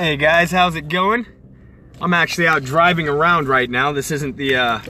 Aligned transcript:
Hey 0.00 0.16
guys, 0.16 0.50
how's 0.50 0.76
it 0.76 0.88
going? 0.88 1.26
I'm 2.00 2.14
actually 2.14 2.48
out 2.48 2.64
driving 2.64 3.06
around 3.06 3.48
right 3.48 3.68
now. 3.68 3.92
This 3.92 4.10
isn't 4.10 4.38
the 4.38 4.56
uh, 4.56 4.80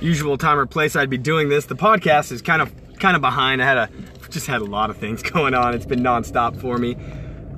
usual 0.00 0.38
time 0.38 0.56
or 0.56 0.66
place 0.66 0.94
I'd 0.94 1.10
be 1.10 1.18
doing 1.18 1.48
this. 1.48 1.66
The 1.66 1.74
podcast 1.74 2.30
is 2.30 2.40
kind 2.40 2.62
of 2.62 2.72
kind 3.00 3.16
of 3.16 3.22
behind. 3.22 3.60
I 3.60 3.64
had 3.64 3.76
a 3.76 3.90
just 4.28 4.46
had 4.46 4.60
a 4.60 4.64
lot 4.64 4.88
of 4.88 4.98
things 4.98 5.20
going 5.32 5.52
on. 5.52 5.74
It's 5.74 5.84
been 5.84 5.98
nonstop 5.98 6.60
for 6.60 6.78
me. 6.78 6.96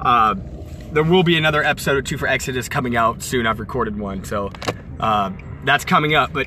Uh, 0.00 0.34
there 0.92 1.02
will 1.02 1.22
be 1.22 1.36
another 1.36 1.62
episode 1.62 1.98
or 1.98 2.00
two 2.00 2.16
for 2.16 2.26
Exodus 2.26 2.70
coming 2.70 2.96
out 2.96 3.22
soon. 3.22 3.46
I've 3.46 3.60
recorded 3.60 3.98
one, 3.98 4.24
so 4.24 4.50
uh, 4.98 5.30
that's 5.66 5.84
coming 5.84 6.14
up. 6.14 6.32
But 6.32 6.46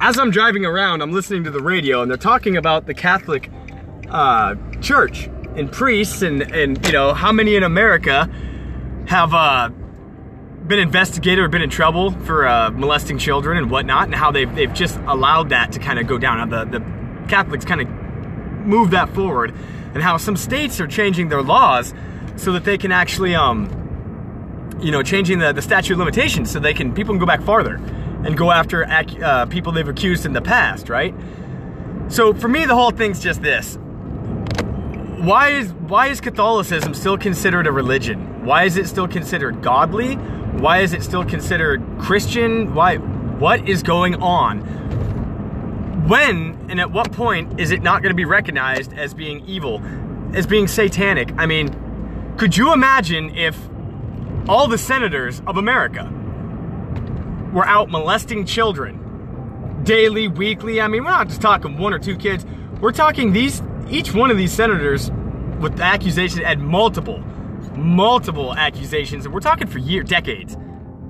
as 0.00 0.18
I'm 0.18 0.30
driving 0.30 0.64
around, 0.64 1.02
I'm 1.02 1.12
listening 1.12 1.44
to 1.44 1.50
the 1.50 1.60
radio, 1.60 2.00
and 2.00 2.10
they're 2.10 2.16
talking 2.16 2.56
about 2.56 2.86
the 2.86 2.94
Catholic 2.94 3.50
uh, 4.08 4.54
Church 4.80 5.26
and 5.54 5.70
priests, 5.70 6.22
and 6.22 6.40
and 6.40 6.82
you 6.86 6.92
know 6.92 7.12
how 7.12 7.30
many 7.30 7.56
in 7.56 7.62
America 7.62 8.30
have 9.06 9.32
uh, 9.34 9.68
been 10.66 10.78
investigated 10.78 11.44
or 11.44 11.48
been 11.48 11.62
in 11.62 11.70
trouble 11.70 12.10
for 12.10 12.46
uh, 12.46 12.70
molesting 12.70 13.18
children 13.18 13.56
and 13.56 13.70
whatnot, 13.70 14.04
and 14.04 14.14
how 14.14 14.30
they've, 14.30 14.52
they've 14.54 14.74
just 14.74 14.96
allowed 15.06 15.50
that 15.50 15.72
to 15.72 15.78
kind 15.78 15.98
of 15.98 16.06
go 16.06 16.18
down. 16.18 16.38
How 16.38 16.64
the, 16.64 16.78
the 16.78 17.28
Catholics 17.28 17.64
kind 17.64 17.80
of 17.80 17.88
move 18.66 18.90
that 18.90 19.08
forward, 19.10 19.54
and 19.94 20.02
how 20.02 20.16
some 20.16 20.36
states 20.36 20.80
are 20.80 20.86
changing 20.86 21.28
their 21.28 21.42
laws 21.42 21.94
so 22.36 22.52
that 22.52 22.64
they 22.64 22.76
can 22.78 22.92
actually, 22.92 23.34
um, 23.34 24.78
you 24.80 24.90
know, 24.90 25.02
changing 25.02 25.38
the, 25.38 25.52
the 25.52 25.62
statute 25.62 25.94
of 25.94 25.98
limitations 25.98 26.50
so 26.50 26.58
they 26.58 26.74
can 26.74 26.92
people 26.92 27.14
can 27.14 27.20
go 27.20 27.26
back 27.26 27.42
farther 27.42 27.76
and 28.24 28.36
go 28.36 28.50
after 28.50 28.84
uh, 28.84 29.46
people 29.46 29.72
they've 29.72 29.88
accused 29.88 30.26
in 30.26 30.32
the 30.32 30.42
past, 30.42 30.88
right? 30.88 31.14
So 32.08 32.34
for 32.34 32.48
me, 32.48 32.66
the 32.66 32.74
whole 32.74 32.90
thing's 32.90 33.20
just 33.20 33.40
this: 33.40 33.78
why 35.16 35.50
is 35.50 35.72
why 35.72 36.08
is 36.08 36.20
Catholicism 36.20 36.92
still 36.92 37.16
considered 37.16 37.66
a 37.66 37.72
religion? 37.72 38.44
Why 38.44 38.64
is 38.64 38.76
it 38.76 38.86
still 38.86 39.08
considered 39.08 39.62
godly? 39.62 40.14
Why 40.14 40.80
is 40.80 40.92
it 40.92 41.02
still 41.02 41.24
considered 41.24 41.82
Christian? 41.98 42.74
Why 42.74 42.96
what 42.96 43.68
is 43.68 43.82
going 43.82 44.16
on? 44.16 44.60
When 46.06 46.66
and 46.68 46.80
at 46.80 46.92
what 46.92 47.12
point 47.12 47.58
is 47.58 47.70
it 47.70 47.82
not 47.82 48.02
going 48.02 48.10
to 48.10 48.16
be 48.16 48.26
recognized 48.26 48.92
as 48.92 49.14
being 49.14 49.44
evil, 49.46 49.82
as 50.34 50.46
being 50.46 50.68
satanic? 50.68 51.32
I 51.38 51.46
mean, 51.46 52.34
could 52.36 52.56
you 52.56 52.72
imagine 52.72 53.34
if 53.34 53.58
all 54.48 54.68
the 54.68 54.78
senators 54.78 55.40
of 55.46 55.56
America 55.56 56.04
were 57.52 57.66
out 57.66 57.90
molesting 57.90 58.44
children 58.44 59.82
daily, 59.82 60.28
weekly? 60.28 60.80
I 60.80 60.88
mean, 60.88 61.04
we're 61.04 61.10
not 61.10 61.28
just 61.28 61.40
talking 61.40 61.78
one 61.78 61.94
or 61.94 61.98
two 61.98 62.16
kids. 62.16 62.44
We're 62.80 62.92
talking 62.92 63.32
these 63.32 63.62
each 63.88 64.12
one 64.12 64.30
of 64.30 64.36
these 64.36 64.52
senators 64.52 65.10
with 65.60 65.80
accusations 65.80 66.44
had 66.44 66.60
multiple, 66.60 67.20
multiple 67.76 68.54
accusations, 68.54 69.24
and 69.24 69.32
we're 69.32 69.40
talking 69.40 69.66
for 69.66 69.78
years, 69.78 70.08
decades. 70.08 70.56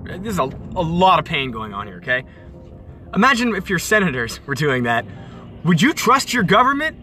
There's 0.05 0.39
a, 0.39 0.45
a 0.45 0.83
lot 0.83 1.19
of 1.19 1.25
pain 1.25 1.51
going 1.51 1.73
on 1.75 1.87
here, 1.87 1.97
okay? 1.97 2.25
Imagine 3.15 3.55
if 3.55 3.71
your 3.71 3.79
senators 3.79 4.41
were 4.47 4.55
doing 4.55 4.85
that. 4.85 5.05
Would 5.65 5.83
you 5.83 5.93
trust 5.93 6.33
your 6.33 6.45
government 6.45 7.03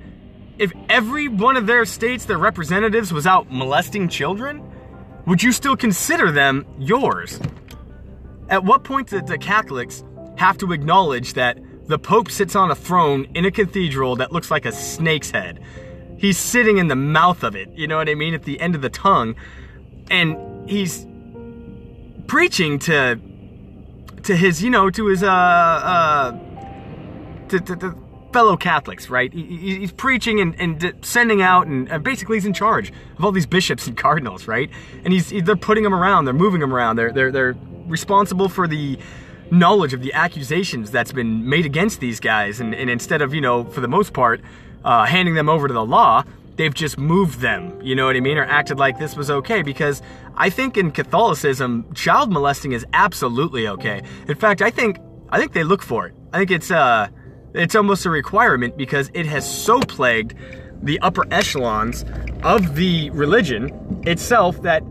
if 0.57 0.71
every 0.89 1.27
one 1.27 1.57
of 1.57 1.65
their 1.65 1.85
states, 1.85 2.25
their 2.25 2.37
representatives, 2.37 3.11
was 3.11 3.25
out 3.25 3.51
molesting 3.51 4.07
children? 4.07 4.63
Would 5.25 5.41
you 5.41 5.51
still 5.51 5.75
consider 5.75 6.31
them 6.31 6.65
yours? 6.77 7.39
At 8.49 8.63
what 8.63 8.83
point 8.83 9.09
did 9.09 9.27
the 9.27 9.37
Catholics 9.37 10.03
have 10.37 10.57
to 10.59 10.71
acknowledge 10.71 11.33
that 11.33 11.57
the 11.87 11.99
Pope 11.99 12.31
sits 12.31 12.55
on 12.55 12.71
a 12.71 12.75
throne 12.75 13.27
in 13.33 13.45
a 13.45 13.51
cathedral 13.51 14.15
that 14.17 14.31
looks 14.31 14.49
like 14.49 14.65
a 14.65 14.71
snake's 14.71 15.31
head. 15.31 15.61
He's 16.17 16.37
sitting 16.37 16.77
in 16.77 16.87
the 16.87 16.95
mouth 16.95 17.43
of 17.43 17.55
it, 17.55 17.69
you 17.73 17.87
know 17.87 17.97
what 17.97 18.07
I 18.07 18.15
mean? 18.15 18.33
At 18.33 18.43
the 18.43 18.59
end 18.59 18.75
of 18.75 18.81
the 18.81 18.89
tongue. 18.89 19.35
And 20.09 20.69
he's 20.69 21.05
preaching 22.27 22.79
to 22.79 23.19
to 24.23 24.35
his, 24.35 24.63
you 24.63 24.69
know, 24.69 24.89
to 24.89 25.07
his 25.07 25.23
uh 25.23 25.27
uh 25.27 26.31
to, 27.49 27.59
to, 27.59 27.75
to 27.75 28.03
fellow 28.31 28.57
Catholics, 28.57 29.09
right? 29.09 29.31
He, 29.31 29.77
he's 29.77 29.91
preaching 29.91 30.39
and, 30.39 30.55
and 30.59 30.93
sending 31.05 31.41
out, 31.41 31.67
and, 31.67 31.87
and, 31.89 32.03
basically 32.03 32.37
he's 32.37 32.45
in 32.45 32.53
charge 32.53 32.91
of 33.17 33.23
all 33.23 33.31
these 33.31 33.45
bishops 33.45 33.85
and 33.85 33.95
cardinals, 33.95 34.47
right? 34.47 34.69
And 35.03 35.13
he's 35.13 35.29
they're 35.29 35.55
putting 35.55 35.83
them 35.83 35.93
around, 35.93 36.25
they're 36.25 36.33
moving 36.33 36.59
them 36.59 36.73
around, 36.73 36.95
they're 36.95 37.11
they're 37.11 37.31
they're 37.31 37.55
responsible 37.85 38.49
for 38.49 38.67
the 38.67 38.97
knowledge 39.53 39.93
of 39.93 40.01
the 40.01 40.11
accusations 40.13 40.91
that's 40.91 41.11
been 41.11 41.47
made 41.47 41.65
against 41.65 41.99
these 41.99 42.19
guys, 42.19 42.59
and, 42.59 42.73
and 42.73 42.89
instead 42.89 43.21
of, 43.21 43.33
you 43.33 43.41
know, 43.41 43.63
for 43.65 43.81
the 43.81 43.87
most 43.87 44.13
part, 44.13 44.41
uh, 44.83 45.05
handing 45.05 45.35
them 45.35 45.47
over 45.47 45.67
to 45.67 45.73
the 45.73 45.85
law, 45.85 46.23
they've 46.55 46.73
just 46.73 46.97
moved 46.97 47.39
them, 47.39 47.79
you 47.81 47.95
know 47.95 48.05
what 48.05 48.15
I 48.15 48.19
mean, 48.19 48.37
or 48.37 48.43
acted 48.43 48.77
like 48.77 48.99
this 48.99 49.15
was 49.15 49.29
okay 49.29 49.61
because 49.61 50.01
I 50.35 50.49
think 50.49 50.77
in 50.77 50.91
Catholicism, 50.91 51.85
child 51.93 52.31
molesting 52.31 52.73
is 52.73 52.85
absolutely 52.93 53.67
okay. 53.67 54.01
In 54.27 54.35
fact, 54.35 54.61
I 54.61 54.69
think 54.69 54.99
I 55.29 55.39
think 55.39 55.53
they 55.53 55.63
look 55.63 55.81
for 55.81 56.07
it. 56.07 56.13
I 56.31 56.39
think 56.39 56.51
it's 56.51 56.69
uh 56.69 57.07
it's 57.53 57.75
almost 57.75 58.05
a 58.05 58.09
requirement 58.09 58.77
because 58.77 59.09
it 59.13 59.25
has 59.25 59.49
so 59.49 59.79
plagued 59.79 60.35
the 60.81 60.99
upper 60.99 61.25
echelons 61.31 62.03
of 62.43 62.75
the 62.75 63.09
religion 63.11 64.01
itself 64.05 64.61
that 64.63 64.83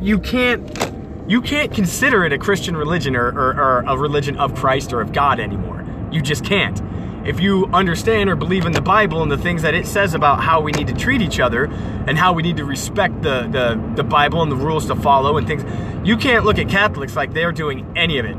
you 0.00 0.18
can't 0.18 0.93
you 1.26 1.40
can't 1.40 1.72
consider 1.72 2.24
it 2.24 2.32
a 2.32 2.38
Christian 2.38 2.76
religion 2.76 3.16
or, 3.16 3.28
or, 3.28 3.54
or, 3.54 3.84
a 3.86 3.96
religion 3.96 4.36
of 4.36 4.54
Christ 4.54 4.92
or 4.92 5.00
of 5.00 5.12
God 5.12 5.40
anymore. 5.40 5.84
You 6.10 6.20
just 6.20 6.44
can't. 6.44 6.80
If 7.26 7.40
you 7.40 7.66
understand 7.72 8.28
or 8.28 8.36
believe 8.36 8.66
in 8.66 8.72
the 8.72 8.82
Bible 8.82 9.22
and 9.22 9.32
the 9.32 9.38
things 9.38 9.62
that 9.62 9.72
it 9.72 9.86
says 9.86 10.12
about 10.12 10.40
how 10.40 10.60
we 10.60 10.72
need 10.72 10.88
to 10.88 10.94
treat 10.94 11.22
each 11.22 11.40
other 11.40 11.64
and 11.64 12.18
how 12.18 12.34
we 12.34 12.42
need 12.42 12.58
to 12.58 12.66
respect 12.66 13.22
the, 13.22 13.48
the, 13.48 13.92
the 13.96 14.04
Bible 14.04 14.42
and 14.42 14.52
the 14.52 14.56
rules 14.56 14.86
to 14.86 14.94
follow 14.96 15.38
and 15.38 15.46
things, 15.46 15.64
you 16.06 16.18
can't 16.18 16.44
look 16.44 16.58
at 16.58 16.68
Catholics 16.68 17.16
like 17.16 17.32
they're 17.32 17.52
doing 17.52 17.90
any 17.96 18.18
of 18.18 18.26
it. 18.26 18.36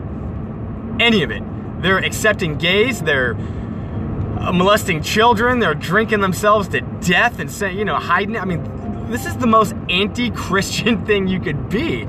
Any 0.99 1.23
of 1.23 1.31
it. 1.31 1.41
They're 1.81 1.97
accepting 1.97 2.57
gays, 2.57 3.01
they're 3.01 3.33
molesting 3.33 5.01
children, 5.01 5.59
they're 5.59 5.73
drinking 5.73 6.21
themselves 6.21 6.67
to 6.69 6.81
death 6.81 7.39
and 7.39 7.51
saying, 7.51 7.79
you 7.79 7.85
know, 7.85 7.95
hiding. 7.95 8.37
I 8.37 8.45
mean, 8.45 9.09
this 9.09 9.25
is 9.25 9.35
the 9.37 9.47
most 9.47 9.73
anti 9.89 10.29
Christian 10.29 11.03
thing 11.07 11.27
you 11.27 11.39
could 11.39 11.69
be 11.69 12.07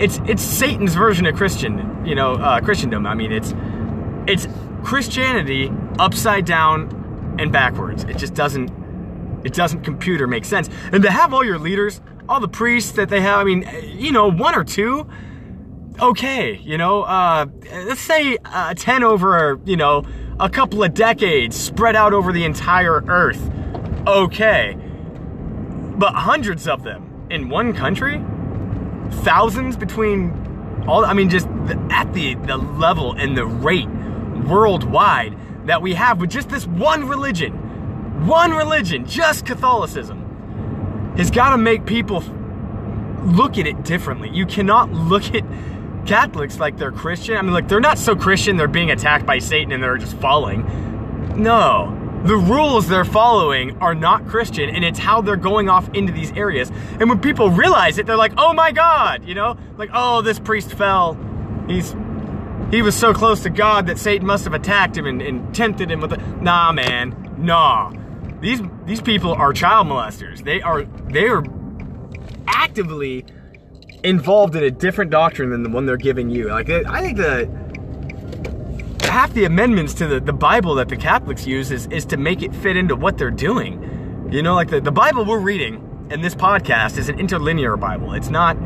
it's 0.00 0.20
it's 0.26 0.42
Satan's 0.42 0.94
version 0.94 1.26
of 1.26 1.34
Christian, 1.34 2.04
you 2.06 2.14
know, 2.14 2.34
uh, 2.34 2.60
Christendom. 2.60 3.06
I 3.06 3.14
mean, 3.14 3.32
it's 3.32 3.54
it's 4.26 4.46
Christianity 4.84 5.72
upside 5.98 6.44
down 6.44 7.36
and 7.38 7.52
backwards. 7.52 8.04
It 8.04 8.16
just 8.18 8.34
doesn't 8.34 8.70
it 9.44 9.54
doesn't 9.54 9.82
compute 9.82 10.20
or 10.20 10.26
make 10.26 10.44
sense. 10.44 10.68
And 10.92 11.02
to 11.02 11.10
have 11.10 11.32
all 11.32 11.44
your 11.44 11.58
leaders, 11.58 12.00
all 12.28 12.40
the 12.40 12.48
priests 12.48 12.92
that 12.92 13.08
they 13.08 13.20
have, 13.20 13.38
I 13.38 13.44
mean, 13.44 13.68
you 13.82 14.12
know, 14.12 14.30
one 14.30 14.54
or 14.54 14.64
two, 14.64 15.08
okay, 16.00 16.56
you 16.58 16.78
know, 16.78 17.02
uh, 17.02 17.46
let's 17.86 18.00
say 18.00 18.38
uh, 18.44 18.74
ten 18.74 19.02
over, 19.02 19.60
you 19.64 19.76
know, 19.76 20.04
a 20.38 20.48
couple 20.48 20.82
of 20.84 20.94
decades 20.94 21.56
spread 21.56 21.96
out 21.96 22.12
over 22.12 22.32
the 22.32 22.44
entire 22.44 23.02
earth, 23.08 23.50
okay, 24.06 24.76
but 25.96 26.14
hundreds 26.14 26.68
of 26.68 26.84
them 26.84 27.26
in 27.30 27.48
one 27.48 27.72
country 27.72 28.24
thousands 29.10 29.76
between 29.76 30.84
all 30.86 31.04
I 31.04 31.12
mean 31.12 31.28
just 31.28 31.46
the, 31.66 31.78
at 31.90 32.12
the 32.14 32.34
the 32.34 32.56
level 32.56 33.12
and 33.12 33.36
the 33.36 33.46
rate 33.46 33.88
worldwide 34.46 35.36
that 35.66 35.82
we 35.82 35.94
have 35.94 36.20
with 36.20 36.30
just 36.30 36.48
this 36.48 36.66
one 36.66 37.08
religion. 37.08 37.52
One 38.26 38.52
religion 38.52 39.06
just 39.06 39.46
Catholicism 39.46 41.14
has 41.16 41.30
got 41.30 41.50
to 41.50 41.58
make 41.58 41.86
people 41.86 42.20
look 43.22 43.58
at 43.58 43.66
it 43.66 43.84
differently. 43.84 44.30
You 44.30 44.46
cannot 44.46 44.92
look 44.92 45.34
at 45.34 45.44
Catholics 46.06 46.58
like 46.58 46.78
they're 46.78 46.92
Christian. 46.92 47.36
I 47.36 47.42
mean 47.42 47.52
like 47.52 47.68
they're 47.68 47.80
not 47.80 47.98
so 47.98 48.16
Christian 48.16 48.56
they're 48.56 48.68
being 48.68 48.90
attacked 48.90 49.26
by 49.26 49.38
Satan 49.38 49.72
and 49.72 49.82
they're 49.82 49.98
just 49.98 50.16
falling. 50.16 50.64
No 51.36 51.97
the 52.24 52.36
rules 52.36 52.88
they're 52.88 53.04
following 53.04 53.78
are 53.78 53.94
not 53.94 54.26
Christian 54.26 54.68
and 54.68 54.84
it's 54.84 54.98
how 54.98 55.20
they're 55.22 55.36
going 55.36 55.68
off 55.68 55.88
into 55.94 56.12
these 56.12 56.32
areas. 56.32 56.70
And 56.98 57.08
when 57.08 57.20
people 57.20 57.50
realize 57.50 57.98
it, 57.98 58.06
they're 58.06 58.16
like, 58.16 58.32
oh 58.36 58.52
my 58.52 58.72
God, 58.72 59.24
you 59.24 59.34
know? 59.34 59.56
Like, 59.76 59.90
oh, 59.92 60.22
this 60.22 60.38
priest 60.38 60.72
fell. 60.72 61.18
He's 61.68 61.94
he 62.70 62.82
was 62.82 62.94
so 62.94 63.14
close 63.14 63.42
to 63.44 63.50
God 63.50 63.86
that 63.86 63.98
Satan 63.98 64.26
must 64.26 64.44
have 64.44 64.52
attacked 64.52 64.96
him 64.96 65.06
and, 65.06 65.22
and 65.22 65.54
tempted 65.54 65.90
him 65.90 66.00
with 66.00 66.10
the 66.10 66.18
nah 66.42 66.70
man, 66.72 67.34
nah. 67.38 67.92
These 68.40 68.60
these 68.84 69.00
people 69.00 69.32
are 69.32 69.52
child 69.52 69.86
molesters. 69.86 70.44
They 70.44 70.60
are 70.60 70.82
they 70.82 71.28
are 71.28 71.42
actively 72.46 73.24
involved 74.04 74.54
in 74.54 74.62
a 74.62 74.70
different 74.70 75.10
doctrine 75.10 75.50
than 75.50 75.62
the 75.62 75.70
one 75.70 75.86
they're 75.86 75.96
giving 75.96 76.30
you. 76.30 76.48
Like 76.48 76.68
I 76.68 77.00
think 77.02 77.16
the 77.16 77.48
half 79.08 79.32
the 79.32 79.44
amendments 79.44 79.94
to 79.94 80.06
the, 80.06 80.20
the 80.20 80.32
Bible 80.32 80.74
that 80.76 80.88
the 80.88 80.96
Catholics 80.96 81.46
use 81.46 81.70
is, 81.70 81.86
is 81.86 82.04
to 82.06 82.16
make 82.16 82.42
it 82.42 82.54
fit 82.54 82.76
into 82.76 82.94
what 82.96 83.18
they're 83.18 83.30
doing. 83.30 84.28
You 84.30 84.42
know, 84.42 84.54
like 84.54 84.68
the, 84.68 84.80
the 84.80 84.92
Bible 84.92 85.24
we're 85.24 85.40
reading 85.40 86.08
in 86.10 86.20
this 86.20 86.34
podcast 86.34 86.98
is 86.98 87.08
an 87.08 87.18
interlinear 87.18 87.76
Bible. 87.76 88.12
It's 88.12 88.28
not 88.28 88.56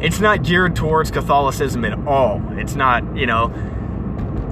it's 0.00 0.20
not 0.20 0.42
geared 0.42 0.74
towards 0.74 1.10
Catholicism 1.10 1.84
at 1.84 2.06
all. 2.06 2.42
It's 2.52 2.74
not, 2.74 3.16
you 3.16 3.26
know, 3.26 3.52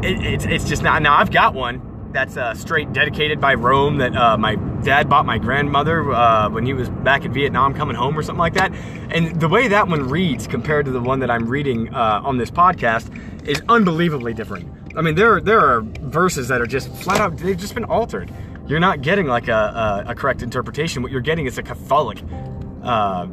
it, 0.02 0.20
it's, 0.20 0.44
it's 0.44 0.68
just 0.68 0.82
not. 0.82 1.00
Now, 1.00 1.16
I've 1.16 1.30
got 1.30 1.54
one 1.54 2.10
that's 2.12 2.36
uh, 2.36 2.54
straight 2.54 2.92
dedicated 2.92 3.40
by 3.40 3.54
Rome 3.54 3.98
that 3.98 4.14
uh, 4.14 4.36
my 4.36 4.56
dad 4.82 5.08
bought 5.08 5.26
my 5.26 5.38
grandmother 5.38 6.12
uh, 6.12 6.48
when 6.50 6.64
he 6.66 6.72
was 6.74 6.88
back 6.88 7.24
in 7.24 7.32
Vietnam 7.32 7.74
coming 7.74 7.96
home 7.96 8.18
or 8.18 8.22
something 8.22 8.40
like 8.40 8.54
that. 8.54 8.72
And 9.10 9.40
the 9.40 9.48
way 9.48 9.68
that 9.68 9.88
one 9.88 10.08
reads 10.08 10.46
compared 10.46 10.84
to 10.86 10.90
the 10.90 11.00
one 11.00 11.20
that 11.20 11.30
I'm 11.30 11.48
reading 11.48 11.94
uh, 11.94 12.20
on 12.22 12.38
this 12.38 12.50
podcast 12.50 13.08
is 13.48 13.62
unbelievably 13.68 14.34
different. 14.34 14.68
I 14.98 15.00
mean, 15.00 15.14
there 15.14 15.40
there 15.40 15.60
are 15.60 15.82
verses 15.82 16.48
that 16.48 16.60
are 16.60 16.66
just 16.66 16.92
flat 16.92 17.20
out 17.20 17.36
they've 17.36 17.56
just 17.56 17.72
been 17.72 17.84
altered. 17.84 18.32
You're 18.66 18.80
not 18.80 19.00
getting 19.00 19.28
like 19.28 19.46
a, 19.46 20.04
a, 20.06 20.10
a 20.10 20.14
correct 20.16 20.42
interpretation. 20.42 21.04
What 21.04 21.12
you're 21.12 21.20
getting 21.20 21.46
is 21.46 21.56
a 21.56 21.62
Catholic 21.62 22.20
uh, 22.82 23.28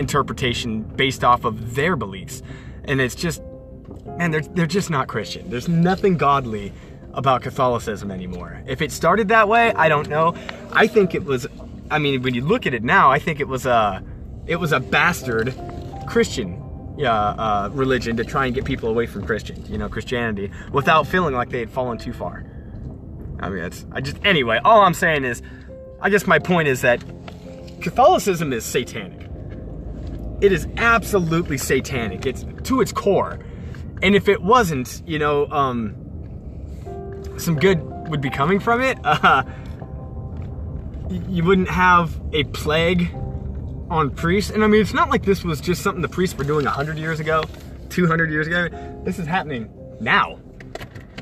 interpretation 0.00 0.82
based 0.82 1.22
off 1.22 1.44
of 1.44 1.76
their 1.76 1.94
beliefs, 1.94 2.42
and 2.86 3.00
it's 3.00 3.14
just 3.14 3.40
man, 4.18 4.32
they're 4.32 4.40
they're 4.40 4.66
just 4.66 4.90
not 4.90 5.06
Christian. 5.06 5.48
There's 5.48 5.68
nothing 5.68 6.16
godly 6.16 6.72
about 7.12 7.42
Catholicism 7.42 8.10
anymore. 8.10 8.60
If 8.66 8.82
it 8.82 8.90
started 8.90 9.28
that 9.28 9.48
way, 9.48 9.72
I 9.74 9.88
don't 9.88 10.08
know. 10.08 10.34
I 10.72 10.88
think 10.88 11.14
it 11.14 11.24
was. 11.24 11.46
I 11.92 12.00
mean, 12.00 12.22
when 12.22 12.34
you 12.34 12.42
look 12.42 12.66
at 12.66 12.74
it 12.74 12.82
now, 12.82 13.12
I 13.12 13.20
think 13.20 13.38
it 13.38 13.46
was 13.46 13.66
a 13.66 14.02
it 14.48 14.56
was 14.56 14.72
a 14.72 14.80
bastard 14.80 15.54
Christian 16.08 16.63
uh, 17.00 17.08
uh, 17.08 17.70
religion 17.72 18.16
to 18.16 18.24
try 18.24 18.46
and 18.46 18.54
get 18.54 18.64
people 18.64 18.88
away 18.88 19.06
from 19.06 19.24
Christian, 19.24 19.64
you 19.66 19.78
know, 19.78 19.88
Christianity, 19.88 20.50
without 20.72 21.06
feeling 21.06 21.34
like 21.34 21.50
they 21.50 21.58
had 21.58 21.70
fallen 21.70 21.98
too 21.98 22.12
far. 22.12 22.44
I 23.40 23.48
mean, 23.48 23.64
it's 23.64 23.84
I 23.92 24.00
just 24.00 24.16
anyway. 24.24 24.60
All 24.64 24.82
I'm 24.82 24.94
saying 24.94 25.24
is, 25.24 25.42
I 26.00 26.10
guess 26.10 26.26
my 26.26 26.38
point 26.38 26.68
is 26.68 26.82
that 26.82 27.02
Catholicism 27.80 28.52
is 28.52 28.64
satanic. 28.64 29.28
It 30.40 30.52
is 30.52 30.66
absolutely 30.76 31.58
satanic. 31.58 32.26
It's 32.26 32.44
to 32.64 32.80
its 32.80 32.92
core. 32.92 33.38
And 34.02 34.14
if 34.14 34.28
it 34.28 34.42
wasn't, 34.42 35.02
you 35.06 35.18
know, 35.18 35.46
um, 35.50 35.94
some 37.38 37.58
good 37.58 37.82
would 38.08 38.20
be 38.20 38.30
coming 38.30 38.60
from 38.60 38.80
it. 38.80 38.98
Uh, 39.04 39.42
you 41.28 41.44
wouldn't 41.44 41.68
have 41.68 42.18
a 42.32 42.44
plague 42.44 43.14
on 43.90 44.10
priests. 44.10 44.50
And 44.50 44.64
I 44.64 44.66
mean, 44.66 44.80
it's 44.80 44.94
not 44.94 45.10
like 45.10 45.24
this 45.24 45.44
was 45.44 45.60
just 45.60 45.82
something 45.82 46.02
the 46.02 46.08
priests 46.08 46.36
were 46.36 46.44
doing 46.44 46.64
100 46.64 46.98
years 46.98 47.20
ago, 47.20 47.42
200 47.90 48.30
years 48.30 48.46
ago. 48.46 48.68
This 49.04 49.18
is 49.18 49.26
happening 49.26 49.70
now. 50.00 50.38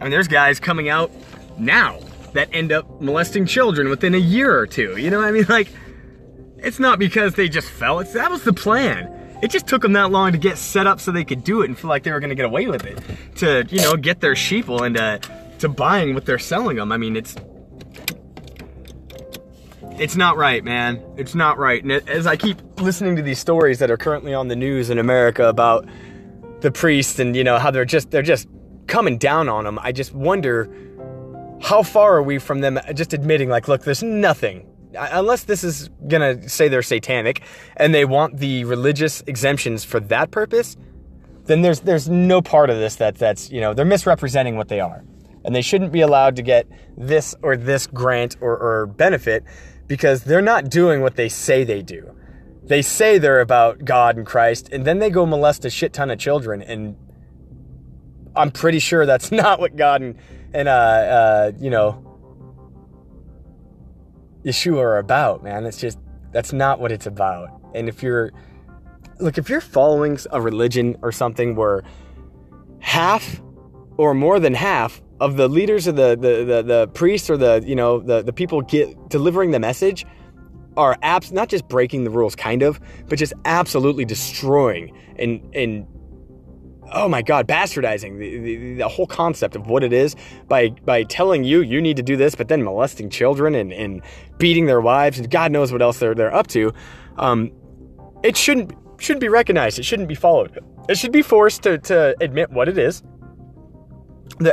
I 0.01 0.05
mean, 0.05 0.11
there's 0.11 0.29
guys 0.29 0.59
coming 0.59 0.89
out 0.89 1.11
now 1.59 2.01
that 2.33 2.49
end 2.53 2.73
up 2.73 3.01
molesting 3.01 3.47
children 3.47 3.89
within 3.89 4.15
a 4.15 4.19
year 4.19 4.57
or 4.57 4.67
two. 4.67 4.97
You 4.97 5.11
know 5.11 5.19
what 5.19 5.29
I 5.29 5.33
mean? 5.33 5.45
Like, 5.49 5.69
it's 6.59 6.79
not 6.79 6.99
because 6.99 7.35
they 7.35 7.49
just 7.49 7.69
fell. 7.69 7.99
It's, 7.99 8.13
that 8.13 8.31
was 8.31 8.45
the 8.45 8.53
plan. 8.53 9.39
It 9.43 9.51
just 9.51 9.67
took 9.67 9.83
them 9.83 9.95
that 9.95 10.13
long 10.13 10.33
to 10.33 10.39
get 10.39 10.57
set 10.57 10.87
up 10.87 11.01
so 11.01 11.11
they 11.11 11.25
could 11.25 11.43
do 11.43 11.63
it 11.63 11.67
and 11.67 11.77
feel 11.77 11.91
like 11.91 12.05
they 12.05 12.13
were 12.13 12.21
going 12.21 12.31
to 12.31 12.37
get 12.37 12.45
away 12.45 12.69
with 12.69 12.85
it. 12.85 13.01
To, 13.39 13.67
you 13.69 13.83
know, 13.83 13.97
get 13.97 14.21
their 14.21 14.35
sheeple 14.35 14.87
into 14.87 15.21
to 15.59 15.69
buying 15.69 16.15
what 16.15 16.25
they're 16.25 16.39
selling 16.39 16.77
them. 16.77 16.93
I 16.93 16.97
mean, 16.97 17.17
it's 17.17 17.35
it's 19.99 20.17
not 20.17 20.37
right, 20.37 20.65
man. 20.65 21.03
It's 21.17 21.35
not 21.35 21.59
right. 21.59 21.83
And 21.83 21.93
as 22.09 22.27
I 22.27 22.37
keep 22.37 22.61
listening 22.81 23.17
to 23.17 23.23
these 23.23 23.39
stories 23.39 23.79
that 23.79 23.91
are 23.91 23.97
currently 23.97 24.35
on 24.35 24.49
the 24.49 24.57
news 24.57 24.91
in 24.91 24.99
America 24.99 25.49
about 25.49 25.87
the 26.61 26.71
priests 26.71 27.19
and 27.19 27.35
you 27.35 27.45
know 27.45 27.59
how 27.59 27.71
they're 27.71 27.85
just 27.85 28.11
they're 28.11 28.23
just 28.23 28.49
coming 28.87 29.19
down 29.19 29.49
on 29.49 29.65
them, 29.65 29.79
I 29.81 29.93
just 29.93 30.13
wonder 30.13 30.69
how 31.61 31.83
far 31.83 32.17
are 32.17 32.23
we 32.23 32.39
from 32.39 32.61
them 32.61 32.79
just 32.95 33.13
admitting 33.13 33.49
like, 33.49 33.69
look, 33.69 33.85
there's 33.85 34.03
nothing. 34.03 34.67
Unless 34.95 35.45
this 35.45 35.65
is 35.65 35.89
gonna 36.09 36.49
say 36.49 36.69
they're 36.69 36.83
satanic 36.83 37.43
and 37.77 37.95
they 37.95 38.05
want 38.05 38.39
the 38.39 38.65
religious 38.65 39.23
exemptions 39.27 39.85
for 39.85 40.01
that 40.01 40.31
purpose, 40.31 40.77
then 41.45 41.63
there's 41.63 41.81
there's 41.81 42.09
no 42.09 42.43
part 42.43 42.71
of 42.71 42.77
this 42.77 42.97
that 42.97 43.17
that's 43.17 43.51
you 43.51 43.61
know 43.61 43.75
they're 43.75 43.85
misrepresenting 43.85 44.57
what 44.57 44.69
they 44.69 44.81
are 44.81 45.05
and 45.45 45.55
they 45.55 45.63
shouldn't 45.63 45.93
be 45.93 46.01
allowed 46.01 46.37
to 46.37 46.43
get 46.43 46.67
this 46.97 47.35
or 47.43 47.57
this 47.57 47.87
grant 47.87 48.37
or, 48.41 48.57
or 48.57 48.87
benefit 48.87 49.45
because 49.87 50.25
they're 50.25 50.43
not 50.43 50.71
doing 50.71 51.01
what 51.01 51.17
they 51.17 51.29
say 51.29 51.65
they 51.65 51.83
do. 51.83 52.15
They 52.65 52.83
say 52.83 53.19
they're 53.19 53.41
about 53.41 53.85
God 53.85 54.17
and 54.17 54.25
Christ, 54.25 54.69
and 54.73 54.85
then 54.85 54.99
they 55.01 55.11
go 55.11 55.27
molest 55.27 55.65
a 55.65 55.71
shit 55.71 55.93
ton 55.93 56.11
of 56.11 56.19
children, 56.19 56.63
and 56.63 56.97
I'm 58.37 58.51
pretty 58.51 58.79
sure 58.79 59.05
that's 59.05 59.33
not 59.43 59.61
what 59.61 59.77
God 59.77 60.03
and, 60.03 60.17
and 60.55 60.69
uh, 60.69 60.73
uh, 60.73 61.53
you 61.59 61.71
know, 61.71 62.09
Yeshua 64.45 64.79
are 64.79 64.99
about, 64.99 65.43
man. 65.43 65.67
It's 65.67 65.79
just, 65.79 65.99
that's 66.33 66.53
not 66.53 66.81
what 66.81 66.93
it's 66.93 67.07
about. 67.07 67.49
And 67.75 67.89
if 67.89 68.03
you're, 68.03 68.33
look, 69.19 69.39
if 69.39 69.49
you're 69.49 69.61
following 69.61 70.19
a 70.31 70.41
religion 70.41 70.97
or 71.03 71.13
something 71.13 71.55
where 71.55 71.83
half 72.81 73.41
or 73.97 74.15
more 74.15 74.41
than 74.41 74.55
half 74.55 75.01
of 75.23 75.37
the 75.37 75.49
leaders 75.49 75.87
of 75.87 75.95
the, 75.95 76.17
the, 76.17 76.45
the, 76.45 76.63
the 76.63 76.89
priests 76.95 77.31
or 77.31 77.37
the, 77.37 77.63
you 77.65 77.77
know, 77.77 78.01
the, 78.01 78.23
the 78.23 78.33
people 78.33 78.61
get 78.61 79.09
delivering 79.09 79.53
the 79.53 79.61
message 79.61 80.05
are 80.77 80.99
abs- 81.03 81.31
not 81.31 81.49
just 81.49 81.69
breaking 81.69 82.03
the 82.03 82.11
rules, 82.11 82.35
kind 82.35 82.61
of, 82.61 82.81
but 83.09 83.21
just 83.21 83.33
absolutely 83.45 84.05
destroying 84.05 84.93
and, 85.21 85.41
and 85.55 85.87
oh 86.91 87.09
my 87.09 87.23
God, 87.23 87.47
bastardizing 87.47 88.19
the, 88.19 88.39
the, 88.39 88.75
the, 88.79 88.89
whole 88.89 89.07
concept 89.07 89.55
of 89.55 89.69
what 89.69 89.85
it 89.85 89.93
is 89.93 90.17
by, 90.49 90.71
by 90.71 91.05
telling 91.05 91.45
you 91.45 91.61
you 91.63 91.81
need 91.81 91.97
to 91.99 92.03
do 92.03 92.17
this, 92.17 92.35
but 92.35 92.49
then 92.49 92.65
molesting 92.65 93.09
children 93.09 93.55
and, 93.55 93.73
and 93.73 94.03
beating 94.39 94.67
their 94.67 94.81
wives 94.81 95.21
and 95.21 95.31
God 95.31 95.53
knows 95.53 95.71
what 95.71 95.83
else 95.83 96.01
they're, 96.01 96.17
they're 96.17 96.35
up 96.35 96.49
to. 96.49 96.73
Um, 97.17 97.53
it 98.25 98.37
shouldn't, 98.37 98.73
shouldn't 98.99 99.21
be 99.21 99.29
recognized. 99.29 99.79
It 99.79 99.85
shouldn't 99.85 100.09
be 100.09 100.17
followed. 100.17 100.59
It 100.89 100.99
should 100.99 101.13
be 101.13 101.23
forced 101.23 101.63
to, 101.63 101.79
to 101.79 102.17
admit 102.21 102.51
what 102.51 102.69
it 102.69 102.77
is 102.77 103.05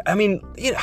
I 0.06 0.16
mean, 0.16 0.42
you 0.58 0.74
know, 0.74 0.80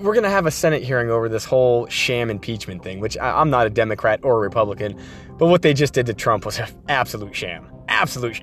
we're 0.00 0.14
going 0.14 0.24
to 0.24 0.30
have 0.30 0.46
a 0.46 0.50
Senate 0.50 0.82
hearing 0.82 1.10
over 1.10 1.28
this 1.28 1.44
whole 1.44 1.86
sham 1.88 2.30
impeachment 2.30 2.82
thing, 2.82 3.00
which 3.00 3.18
I, 3.18 3.40
am 3.40 3.50
not 3.50 3.66
a 3.66 3.70
Democrat 3.70 4.20
or 4.22 4.36
a 4.36 4.40
Republican, 4.40 4.98
but 5.38 5.46
what 5.46 5.62
they 5.62 5.74
just 5.74 5.92
did 5.92 6.06
to 6.06 6.14
Trump 6.14 6.46
was 6.46 6.58
an 6.58 6.68
absolute 6.88 7.34
sham. 7.34 7.70
Absolute 7.88 8.40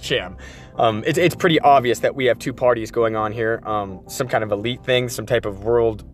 sham. 0.00 0.36
Um, 0.76 1.02
it's, 1.06 1.18
it's 1.18 1.34
pretty 1.34 1.58
obvious 1.60 1.98
that 2.00 2.14
we 2.14 2.26
have 2.26 2.38
two 2.38 2.52
parties 2.52 2.90
going 2.90 3.16
on 3.16 3.32
here 3.32 3.60
um, 3.64 4.00
some 4.08 4.28
kind 4.28 4.44
of 4.44 4.52
elite 4.52 4.84
thing, 4.84 5.08
some 5.08 5.26
type 5.26 5.44
of 5.44 5.64
world 5.64 6.04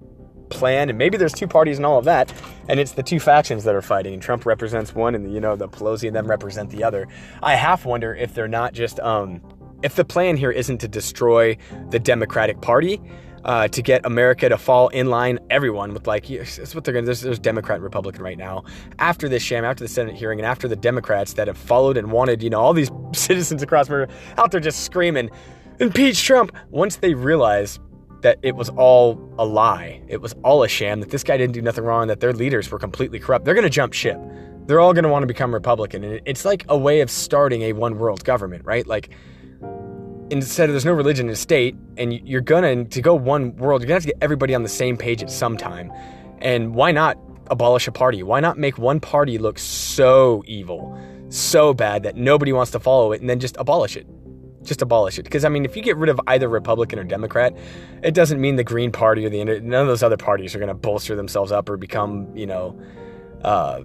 plan, 0.49 0.89
and 0.89 0.99
maybe 0.99 1.19
there's 1.19 1.33
two 1.33 1.47
parties 1.47 1.77
and 1.77 1.87
all 1.87 1.99
of 1.99 2.05
that, 2.05 2.33
and 2.69 2.81
it's 2.81 2.93
the 2.93 3.03
two 3.03 3.21
factions 3.21 3.65
that 3.65 3.75
are 3.75 3.83
fighting, 3.83 4.15
and 4.15 4.23
Trump 4.23 4.47
represents 4.47 4.95
one, 4.95 5.15
and 5.15 5.27
the, 5.27 5.31
you 5.31 5.41
know 5.41 5.57
the 5.57 5.69
Pelosi 5.69 6.07
and 6.07 6.17
them 6.17 6.27
represent 6.27 6.71
the 6.71 6.85
other. 6.85 7.07
I 7.43 7.55
half 7.55 7.85
wonder 7.85 8.15
if 8.15 8.35
they're 8.35 8.49
not 8.49 8.73
just 8.73 9.01
um, 9.01 9.41
if 9.83 9.97
the 9.97 10.05
plan 10.05 10.37
here 10.37 10.51
isn't 10.51 10.79
to 10.79 10.89
destroy 10.89 11.57
the 11.91 11.99
Democratic 11.99 12.61
Party, 12.61 13.01
uh, 13.47 13.69
to 13.69 13.81
get 13.81 14.05
America 14.05 14.49
to 14.49 14.59
fall 14.59 14.89
in 14.89 15.07
line, 15.07 15.39
everyone 15.51 15.95
with 15.95 16.07
like, 16.07 16.27
that's 16.27 16.75
what 16.75 16.85
they're 16.85 16.93
going 16.93 17.05
to, 17.05 17.07
there's, 17.07 17.21
there's 17.21 17.39
Democrat 17.39 17.77
and 17.77 17.85
Republican 17.85 18.23
right 18.23 18.37
now. 18.37 18.65
After 18.99 19.29
this 19.29 19.43
sham, 19.43 19.65
after 19.65 19.85
the 19.85 19.89
Senate 19.89 20.17
hearing, 20.17 20.41
and 20.41 20.47
after 20.47 20.67
the 20.67 20.75
Democrats 20.75 21.35
that 21.35 21.47
have 21.47 21.57
followed 21.57 21.97
and 21.97 22.11
wanted, 22.11 22.43
you 22.43 22.51
know, 22.51 22.61
all 22.61 22.73
these 22.73 22.91
citizens 23.15 23.63
across 23.63 23.89
America 23.89 24.13
out 24.37 24.51
there 24.51 24.61
just 24.61 24.85
screaming, 24.85 25.31
impeach 25.79 26.25
Trump, 26.25 26.55
once 26.71 26.97
they 26.97 27.15
realize 27.15 27.79
that 28.23 28.39
it 28.43 28.57
was 28.57 28.69
all 28.71 29.17
a 29.39 29.45
lie, 29.45 30.03
it 30.09 30.21
was 30.21 30.35
all 30.43 30.65
a 30.65 30.69
sham, 30.69 30.99
that 30.99 31.11
this 31.11 31.23
guy 31.23 31.37
didn't 31.37 31.55
do 31.55 31.63
nothing 31.63 31.85
wrong, 31.85 32.09
that 32.09 32.19
their 32.19 32.33
leaders 32.33 32.69
were 32.69 32.81
completely 32.81 33.21
corrupt, 33.21 33.45
they're 33.45 33.55
going 33.55 33.63
to 33.63 33.71
jump 33.71 33.93
ship. 33.93 34.19
They're 34.67 34.81
all 34.81 34.93
going 34.93 35.05
to 35.05 35.09
want 35.09 35.23
to 35.23 35.29
become 35.29 35.55
Republican. 35.55 36.03
And 36.03 36.21
it's 36.25 36.45
like 36.45 36.65
a 36.69 36.77
way 36.77 37.01
of 37.01 37.09
starting 37.09 37.63
a 37.63 37.73
one 37.73 37.99
world 37.99 38.25
government, 38.25 38.65
right? 38.65 38.85
Like, 38.85 39.11
instead 40.31 40.69
of 40.69 40.75
there's 40.75 40.85
no 40.85 40.93
religion 40.93 41.27
in 41.27 41.33
a 41.33 41.37
state 41.37 41.77
and 41.97 42.13
you're 42.27 42.41
gonna 42.41 42.85
to 42.85 43.01
go 43.01 43.15
one 43.15 43.55
world 43.57 43.81
you're 43.81 43.87
gonna 43.87 43.97
have 43.97 44.03
to 44.03 44.09
get 44.09 44.19
everybody 44.21 44.55
on 44.55 44.63
the 44.63 44.69
same 44.69 44.97
page 44.97 45.23
at 45.23 45.31
some 45.31 45.57
time. 45.57 45.93
And 46.39 46.75
why 46.75 46.93
not 46.93 47.19
abolish 47.49 47.87
a 47.89 47.93
party? 47.93 48.23
Why 48.23 48.41
not 48.41 48.59
make 48.59 48.79
one 48.79 49.01
party 49.01 49.39
look 49.39 49.59
so 49.59 50.43
evil 50.47 50.99
so 51.29 51.75
bad 51.75 52.03
that 52.05 52.17
nobody 52.17 52.53
wants 52.53 52.71
to 52.73 52.81
follow 52.81 53.13
it 53.13 53.21
and 53.21 53.29
then 53.29 53.41
just 53.41 53.57
abolish 53.59 53.97
it? 53.97 54.07
Just 54.63 54.83
abolish 54.83 55.19
it. 55.19 55.25
Because 55.25 55.45
i 55.45 55.49
mean 55.49 55.65
if 55.65 55.77
you 55.77 55.83
get 55.83 55.97
rid 55.97 56.11
of 56.11 56.21
either 56.27 56.49
republican 56.49 56.99
or 56.99 57.05
democrat 57.05 57.57
it 58.03 58.15
doesn't 58.15 58.41
mean 58.41 58.57
the 58.57 58.65
green 58.65 58.91
party 58.91 59.25
or 59.25 59.31
the 59.31 59.45
none 59.45 59.81
of 59.81 59.87
those 59.87 60.03
other 60.03 60.17
parties 60.17 60.55
are 60.55 60.59
going 60.59 60.69
to 60.69 60.75
bolster 60.75 61.15
themselves 61.15 61.53
up 61.53 61.69
or 61.69 61.77
become 61.77 62.35
you 62.37 62.47
know 62.47 62.79
uh, 63.43 63.83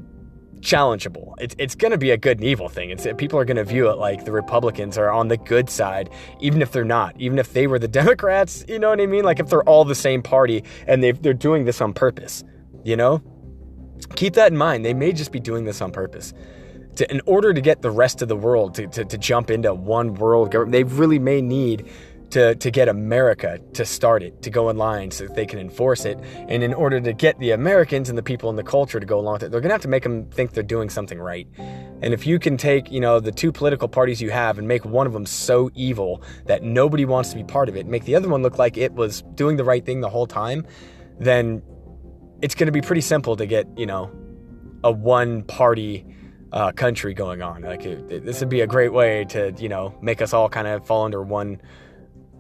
challengeable. 0.62 1.34
It's 1.40 1.56
it's 1.58 1.76
going 1.76 1.92
to 1.92 1.98
be 1.98 2.12
a 2.12 2.18
good 2.18 2.38
and 2.38 2.46
evil 2.46 2.70
thing. 2.70 2.90
It's 2.90 3.06
people 3.18 3.40
are 3.40 3.46
going 3.46 3.58
to 3.58 3.64
view 3.64 3.90
it 3.90 3.98
like 3.98 4.26
the 4.26 4.32
Republicans 4.32 4.98
are 4.98 5.10
on 5.10 5.28
the 5.28 5.38
good 5.38 5.70
side, 5.70 6.10
even 6.40 6.62
if 6.62 6.72
they're 6.72 6.86
not. 6.86 7.16
Even 7.20 7.40
if 7.40 7.54
they 7.54 7.68
were 7.68 7.80
the 7.80 7.88
Democrats, 8.02 8.64
you 8.68 8.80
know 8.80 8.90
what 8.90 9.02
I 9.02 9.06
mean? 9.06 9.24
Like 9.24 9.40
if 9.40 9.50
they're 9.50 9.64
all 9.64 9.86
the 9.86 9.96
same 9.96 10.22
party 10.22 10.64
and 10.88 11.04
they 11.04 11.12
they're 11.12 11.34
doing 11.34 11.66
this 11.66 11.82
on 11.82 11.94
purpose, 11.94 12.44
you 12.84 12.96
know. 12.96 13.22
Keep 14.16 14.34
that 14.34 14.52
in 14.52 14.58
mind. 14.58 14.84
They 14.84 14.94
may 14.94 15.14
just 15.14 15.32
be 15.32 15.40
doing 15.40 15.66
this 15.66 15.82
on 15.82 15.92
purpose. 15.92 16.34
To, 16.96 17.10
in 17.10 17.22
order 17.26 17.54
to 17.54 17.62
get 17.62 17.82
the 17.82 17.92
rest 17.92 18.22
of 18.22 18.28
the 18.28 18.36
world 18.36 18.76
to, 18.76 18.88
to, 18.88 19.06
to 19.06 19.18
jump 19.18 19.50
into 19.50 19.74
one 19.74 20.16
world 20.16 20.52
government, 20.52 20.74
they 20.74 20.84
really 20.84 21.20
may 21.20 21.40
need 21.40 21.90
to, 22.32 22.56
to 22.56 22.72
get 22.72 22.88
America 22.88 23.60
to 23.74 23.86
start 23.86 24.24
it, 24.24 24.42
to 24.42 24.50
go 24.50 24.70
in 24.70 24.78
line 24.78 25.12
so 25.12 25.26
that 25.26 25.36
they 25.36 25.46
can 25.46 25.60
enforce 25.60 26.06
it. 26.06 26.18
And 26.48 26.64
in 26.64 26.74
order 26.74 27.00
to 27.00 27.14
get 27.14 27.38
the 27.40 27.52
Americans 27.52 28.10
and 28.10 28.18
the 28.18 28.24
people 28.24 28.50
in 28.50 28.56
the 28.56 28.64
culture 28.64 29.00
to 29.00 29.06
go 29.06 29.20
along 29.20 29.34
with 29.34 29.44
it, 29.44 29.52
they're 29.52 29.62
going 29.62 29.70
to 29.70 29.74
have 29.74 29.82
to 29.82 29.88
make 29.88 30.04
them 30.04 30.26
think 30.32 30.52
they're 30.52 30.64
doing 30.64 30.90
something 30.90 31.20
right. 31.20 31.48
And 31.58 32.14
if 32.14 32.26
you 32.26 32.40
can 32.40 32.58
take, 32.58 32.92
you 32.92 33.00
know, 33.00 33.20
the 33.20 33.32
two 33.32 33.52
political 33.52 33.88
parties 33.88 34.22
you 34.22 34.32
have 34.32 34.58
and 34.58 34.68
make 34.68 34.86
one 34.86 35.08
of 35.08 35.14
them 35.14 35.26
so 35.26 35.70
evil 35.76 36.24
that 36.46 36.64
nobody 36.64 37.06
wants 37.06 37.30
to 37.30 37.36
be 37.36 37.44
part 37.44 37.70
of 37.70 37.76
it, 37.76 37.86
make 37.86 38.06
the 38.06 38.16
other 38.16 38.30
one 38.30 38.42
look 38.42 38.58
like 38.58 38.78
it 38.78 38.94
was 38.94 39.22
doing 39.36 39.58
the 39.58 39.64
right 39.64 39.86
thing 39.86 40.02
the 40.02 40.10
whole 40.10 40.28
time, 40.28 40.66
then 41.20 41.62
it's 42.42 42.56
going 42.56 42.68
to 42.68 42.72
be 42.72 42.82
pretty 42.82 43.02
simple 43.02 43.36
to 43.36 43.46
get, 43.46 43.68
you 43.78 43.86
know, 43.86 44.12
a 44.84 44.92
one 44.92 45.44
party 45.44 46.06
uh, 46.52 46.72
country 46.72 47.14
going 47.14 47.42
on. 47.42 47.62
Like 47.62 47.86
it, 47.86 48.26
this 48.26 48.40
would 48.40 48.50
be 48.50 48.62
a 48.62 48.68
great 48.68 48.92
way 48.94 49.26
to, 49.26 49.54
you 49.58 49.70
know, 49.70 49.98
make 50.02 50.22
us 50.22 50.34
all 50.34 50.50
kind 50.50 50.68
of 50.68 50.86
fall 50.86 51.06
under 51.06 51.22
one 51.22 51.62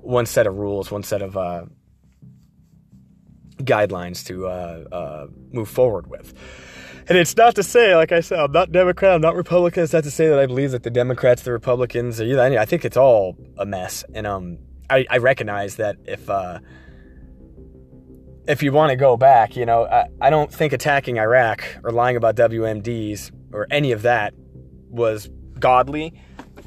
one 0.02 0.26
set 0.26 0.48
of 0.48 0.56
rules, 0.56 0.92
one 0.92 1.04
set 1.04 1.22
of 1.22 1.38
uh, 1.38 1.66
guidelines 3.58 4.26
to 4.28 4.48
uh, 4.48 4.84
uh, 4.92 5.28
move 5.52 5.70
forward 5.70 6.08
with. 6.08 6.34
And 7.08 7.18
it's 7.18 7.36
not 7.36 7.56
to 7.56 7.64
say, 7.64 7.96
like 7.96 8.12
I 8.12 8.22
said, 8.22 8.40
I'm 8.40 8.52
not 8.52 8.72
Democrat, 8.72 9.16
I'm 9.16 9.22
not 9.22 9.36
Republican. 9.36 9.84
It's 9.84 9.94
not 9.94 10.04
to 10.04 10.12
say 10.12 10.30
that 10.30 10.40
I 10.40 10.46
believe 10.46 10.72
that 10.72 10.84
the 10.84 10.90
Democrats, 10.90 11.42
the 11.42 11.52
Republicans, 11.52 12.20
or. 12.20 12.58
I 12.58 12.66
think 12.66 12.86
it's 12.86 12.98
all 12.98 13.36
a 13.58 13.66
mess. 13.66 14.04
And 14.14 14.28
um, 14.28 14.60
I, 14.90 15.06
I 15.10 15.18
recognize 15.18 15.78
that 15.78 15.98
if 16.06 16.30
uh, 16.30 16.60
if 18.48 18.62
you 18.64 18.72
want 18.72 18.92
to 18.92 18.96
go 18.96 19.18
back, 19.18 19.56
you 19.56 19.66
know, 19.66 19.86
I, 19.86 20.06
I 20.20 20.30
don't 20.30 20.54
think 20.54 20.74
attacking 20.74 21.18
Iraq 21.18 21.64
or 21.84 21.92
lying 21.92 22.16
about 22.18 22.36
WMDs 22.36 23.32
or 23.52 23.68
any 23.72 23.92
of 23.92 24.04
that 24.04 24.34
was 24.90 25.30
godly 25.60 26.14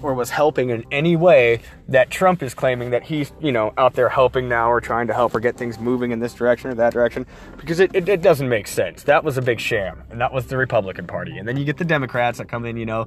or 0.05 0.13
was 0.13 0.29
helping 0.29 0.69
in 0.69 0.85
any 0.91 1.17
way 1.17 1.61
that 1.89 2.11
Trump 2.11 2.43
is 2.43 2.53
claiming 2.53 2.91
that 2.91 3.03
he's, 3.03 3.33
you 3.41 3.51
know, 3.51 3.73
out 3.79 3.95
there 3.95 4.11
helping 4.11 4.51
now 4.51 4.71
or 4.71 4.79
trying 4.79 5.07
to 5.07 5.15
help 5.15 5.35
or 5.35 5.41
get 5.41 5.57
things 5.57 5.79
moving 5.79 6.11
in 6.11 6.19
this 6.19 6.35
direction 6.35 6.71
or 6.71 6.75
that 6.75 6.93
direction 6.93 7.25
because 7.57 7.81
it, 7.81 7.91
it, 7.95 8.07
it, 8.07 8.21
doesn't 8.21 8.51
make 8.51 8.67
sense. 8.67 9.05
That 9.05 9.25
was 9.25 9.39
a 9.39 9.43
big 9.43 9.59
sham, 9.59 10.03
and 10.11 10.21
that 10.21 10.31
was 10.31 10.47
the 10.47 10.59
Republican 10.59 11.07
Party. 11.07 11.39
And 11.39 11.49
then 11.49 11.57
you 11.57 11.65
get 11.65 11.79
the 11.79 11.87
Democrats 11.87 12.37
that 12.37 12.49
come 12.49 12.67
in, 12.67 12.77
you 12.77 12.85
know, 12.85 13.07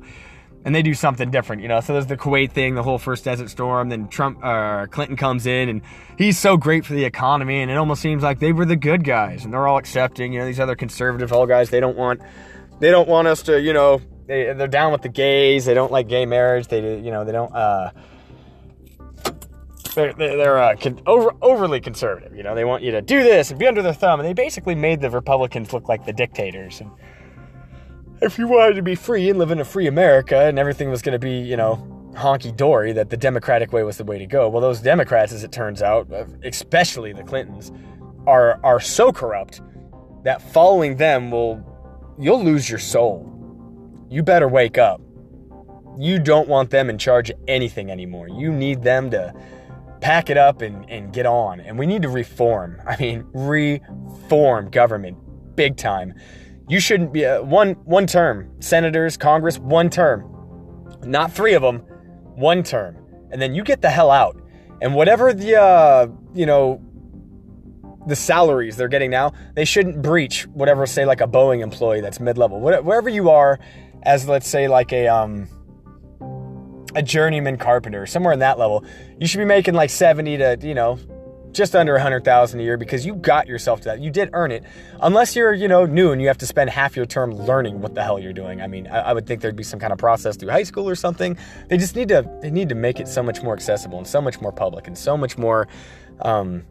and 0.66 0.74
they 0.74 0.82
do 0.82 0.96
something 0.96 1.30
different, 1.30 1.62
you 1.62 1.68
know. 1.68 1.80
So 1.82 1.94
there's 1.94 2.08
the 2.08 2.18
Kuwait 2.18 2.52
thing, 2.52 2.74
the 2.74 2.82
whole 2.82 2.98
first 2.98 3.24
Desert 3.24 3.52
Storm. 3.52 3.90
Then 3.90 4.08
Trump, 4.08 4.44
uh, 4.44 4.88
Clinton 4.88 5.18
comes 5.18 5.46
in, 5.46 5.70
and 5.70 5.82
he's 6.18 6.40
so 6.40 6.58
great 6.58 6.84
for 6.84 6.94
the 6.94 7.06
economy, 7.06 7.62
and 7.62 7.70
it 7.70 7.78
almost 7.78 8.02
seems 8.02 8.24
like 8.24 8.40
they 8.40 8.52
were 8.52 8.66
the 8.66 8.76
good 8.76 9.04
guys, 9.04 9.46
and 9.46 9.54
they're 9.54 9.68
all 9.68 9.78
accepting. 9.78 10.34
You 10.34 10.40
know, 10.40 10.46
these 10.48 10.60
other 10.60 10.76
conservative 10.76 11.32
all 11.32 11.46
guys, 11.46 11.70
they 11.70 11.80
don't 11.80 11.96
want, 11.96 12.22
they 12.80 12.90
don't 12.90 13.08
want 13.08 13.28
us 13.28 13.44
to, 13.44 13.62
you 13.62 13.72
know, 13.74 14.02
they 14.28 14.54
they're 14.54 14.68
down 14.68 14.92
with 14.92 15.02
the 15.02 15.10
gays. 15.10 15.66
They 15.66 15.74
don't 15.74 15.92
like 15.92 16.08
gay 16.08 16.26
marriage. 16.26 16.68
They 16.68 17.00
you 17.00 17.12
know 17.12 17.24
they 17.24 17.32
don't. 17.32 17.54
Uh, 17.56 17.92
they're 19.96 20.14
they're 20.14 20.58
uh, 20.58 20.76
con- 20.76 21.02
over, 21.08 21.32
overly 21.42 21.80
conservative. 21.80 22.36
You 22.36 22.44
know 22.44 22.54
they 22.54 22.66
want 22.66 22.84
you 22.84 22.92
to 22.92 23.02
do 23.02 23.24
this 23.24 23.50
and 23.50 23.60
be 23.60 23.66
under 23.66 23.82
their 23.82 23.94
thumb, 23.94 24.20
and 24.20 24.28
they 24.28 24.34
basically 24.34 24.76
made 24.76 25.02
the 25.02 25.10
Republicans 25.10 25.74
look 25.74 25.88
like 25.88 26.06
the 26.06 26.14
dictators. 26.14 26.82
And 26.82 26.92
if 28.22 28.38
you 28.38 28.48
wanted 28.48 28.76
to 28.76 28.82
be 28.82 28.96
free 28.96 29.30
and 29.30 29.40
live 29.40 29.52
in 29.52 29.60
a 29.60 29.66
free 29.66 29.88
America, 29.88 30.38
and 30.42 30.60
everything 30.60 30.90
was 30.90 31.02
going 31.02 31.14
to 31.14 31.20
be 31.20 31.40
you 31.40 31.56
know 31.56 31.76
honky 32.14 32.56
dory, 32.56 32.92
that 32.92 33.10
the 33.10 33.18
Democratic 33.18 33.72
way 33.72 33.84
was 33.84 33.98
the 33.98 34.04
way 34.04 34.20
to 34.20 34.28
go. 34.28 34.50
Well, 34.50 34.62
those 34.62 34.82
Democrats, 34.82 35.32
as 35.32 35.44
it 35.44 35.54
turns 35.54 35.82
out, 35.82 36.12
especially 36.44 37.14
the 37.14 37.24
Clintons, 37.24 37.72
are 38.28 38.60
are 38.62 38.82
so 38.82 39.14
corrupt 39.14 39.62
that 40.24 40.42
following 40.42 40.98
them 40.98 41.32
will 41.32 41.64
you'll 42.20 42.44
lose 42.44 42.70
your 42.70 42.80
soul 42.80 43.34
you 44.10 44.24
better 44.24 44.48
wake 44.48 44.78
up. 44.78 45.02
You 45.98 46.20
don't 46.20 46.48
want 46.48 46.70
them 46.70 46.90
in 46.90 46.98
charge 46.98 47.30
of 47.30 47.40
anything 47.48 47.90
anymore. 47.90 48.28
You 48.28 48.52
need 48.52 48.84
them 48.84 49.10
to 49.12 49.34
pack 50.00 50.30
it 50.30 50.38
up 50.38 50.62
and, 50.62 50.90
and 50.90 51.12
get 51.12 51.26
on. 51.26 51.60
And 51.60 51.78
we 51.78 51.86
need 51.86 52.04
to 52.04 52.10
reform. 52.10 52.82
I 52.88 52.98
mean, 52.98 53.26
reform 53.34 54.70
government 54.70 55.18
big 55.56 55.76
time. 55.76 56.14
You 56.70 56.80
shouldn't 56.80 57.14
be 57.14 57.26
uh, 57.26 57.42
one 57.42 57.74
one 57.86 58.08
term. 58.08 58.52
Senators, 58.60 59.18
Congress, 59.18 59.58
one 59.58 59.90
term. 59.90 60.34
Not 61.06 61.32
three 61.32 61.54
of 61.54 61.62
them, 61.62 61.80
one 62.36 62.64
term. 62.64 62.98
And 63.32 63.42
then 63.42 63.56
you 63.56 63.64
get 63.64 63.82
the 63.82 63.90
hell 63.90 64.12
out. 64.12 64.42
And 64.82 64.94
whatever 64.94 65.34
the 65.34 65.60
uh, 65.60 66.08
you 66.34 66.46
know 66.46 66.82
the 68.06 68.16
salaries 68.16 68.78
they're 68.78 68.88
getting 68.88 69.12
now, 69.12 69.34
they 69.56 69.66
shouldn't 69.66 70.02
breach 70.02 70.48
whatever 70.48 70.86
say 70.86 71.06
like 71.06 71.20
a 71.20 71.28
Boeing 71.28 71.62
employee 71.62 72.00
that's 72.00 72.22
mid-level. 72.22 72.60
Wherever 72.62 73.10
you 73.10 73.30
are 73.30 73.60
as 74.08 74.28
let's 74.28 74.48
say 74.48 74.68
like 74.68 74.92
a 74.94 75.08
um 75.08 75.48
a 76.96 77.04
journeyman 77.04 77.58
carpenter, 77.58 78.08
somewhere 78.08 78.34
in 78.34 78.40
that 78.40 78.58
level, 78.58 78.84
you 79.20 79.28
should 79.28 79.38
be 79.38 79.46
making 79.46 79.76
like 79.76 79.92
70 79.92 80.38
to, 80.38 80.58
you 80.64 80.74
know, 80.74 80.98
just 81.52 81.76
under 81.76 81.94
100,000 81.94 82.60
a 82.60 82.64
year 82.64 82.78
because 82.78 83.06
you 83.06 83.16
got 83.16 83.46
yourself 83.46 83.82
to 83.82 83.90
that. 83.90 84.00
You 84.00 84.10
did 84.10 84.30
earn 84.34 84.52
it. 84.52 84.64
Unless 85.02 85.36
you're, 85.36 85.54
you 85.54 85.68
know, 85.68 85.86
new 85.86 86.12
and 86.12 86.22
you 86.22 86.28
have 86.28 86.38
to 86.40 86.48
spend 86.48 86.70
half 86.70 86.96
your 86.96 87.06
term 87.06 87.32
learning 87.32 87.82
what 87.82 87.94
the 87.94 88.04
hell 88.04 88.18
you're 88.18 88.34
doing. 88.34 88.62
I 88.62 88.68
mean, 88.68 88.88
I, 88.88 89.00
I, 89.00 89.14
would 89.14 89.28
think 89.28 89.42
there'd 89.42 89.56
be 89.56 89.64
some 89.64 89.80
kind 89.80 89.94
of 89.94 90.00
process 90.00 90.38
through 90.38 90.50
high 90.50 90.64
school 90.64 90.90
or 90.90 90.96
something. 90.96 91.38
They 91.68 91.78
just 91.78 91.96
need 91.96 92.08
to 92.10 92.28
they 92.42 92.50
need 92.50 92.70
to 92.70 92.76
make 92.76 93.00
it 93.00 93.08
so 93.08 93.22
much 93.22 93.44
more 93.44 93.54
accessible 93.54 93.98
and 93.98 94.08
so 94.08 94.22
much 94.22 94.42
more 94.42 94.52
public 94.52 94.88
and 94.88 94.98
so 94.98 95.18
much 95.18 95.38
more 95.38 95.68
um 96.22 96.66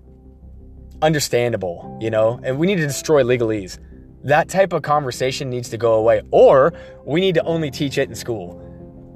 understandable, 1.02 1.98
you 2.00 2.10
know? 2.10 2.40
And 2.42 2.58
we 2.58 2.66
need 2.66 2.76
to 2.76 2.86
destroy 2.86 3.22
legalese. 3.22 3.78
That 4.26 4.48
type 4.48 4.72
of 4.72 4.82
conversation 4.82 5.48
needs 5.48 5.68
to 5.68 5.78
go 5.78 5.94
away, 5.94 6.20
or 6.32 6.72
we 7.04 7.20
need 7.20 7.36
to 7.36 7.44
only 7.44 7.70
teach 7.70 7.96
it 7.96 8.08
in 8.08 8.14
school. 8.16 8.60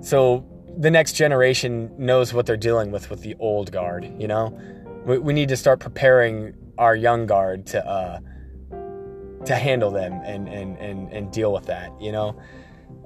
So 0.02 0.46
the 0.78 0.88
next 0.88 1.14
generation 1.14 1.90
knows 1.98 2.32
what 2.32 2.46
they're 2.46 2.56
dealing 2.56 2.92
with 2.92 3.10
with 3.10 3.22
the 3.22 3.34
old 3.40 3.72
guard, 3.72 4.08
you 4.20 4.28
know? 4.28 4.56
We, 5.04 5.18
we 5.18 5.32
need 5.32 5.48
to 5.48 5.56
start 5.56 5.80
preparing 5.80 6.54
our 6.78 6.94
young 6.94 7.26
guard 7.26 7.66
to, 7.66 7.84
uh, 7.84 8.20
to 9.46 9.56
handle 9.56 9.90
them 9.90 10.12
and, 10.24 10.48
and, 10.48 10.78
and, 10.78 11.12
and 11.12 11.32
deal 11.32 11.52
with 11.52 11.66
that, 11.66 11.90
you 12.00 12.12
know? 12.12 12.40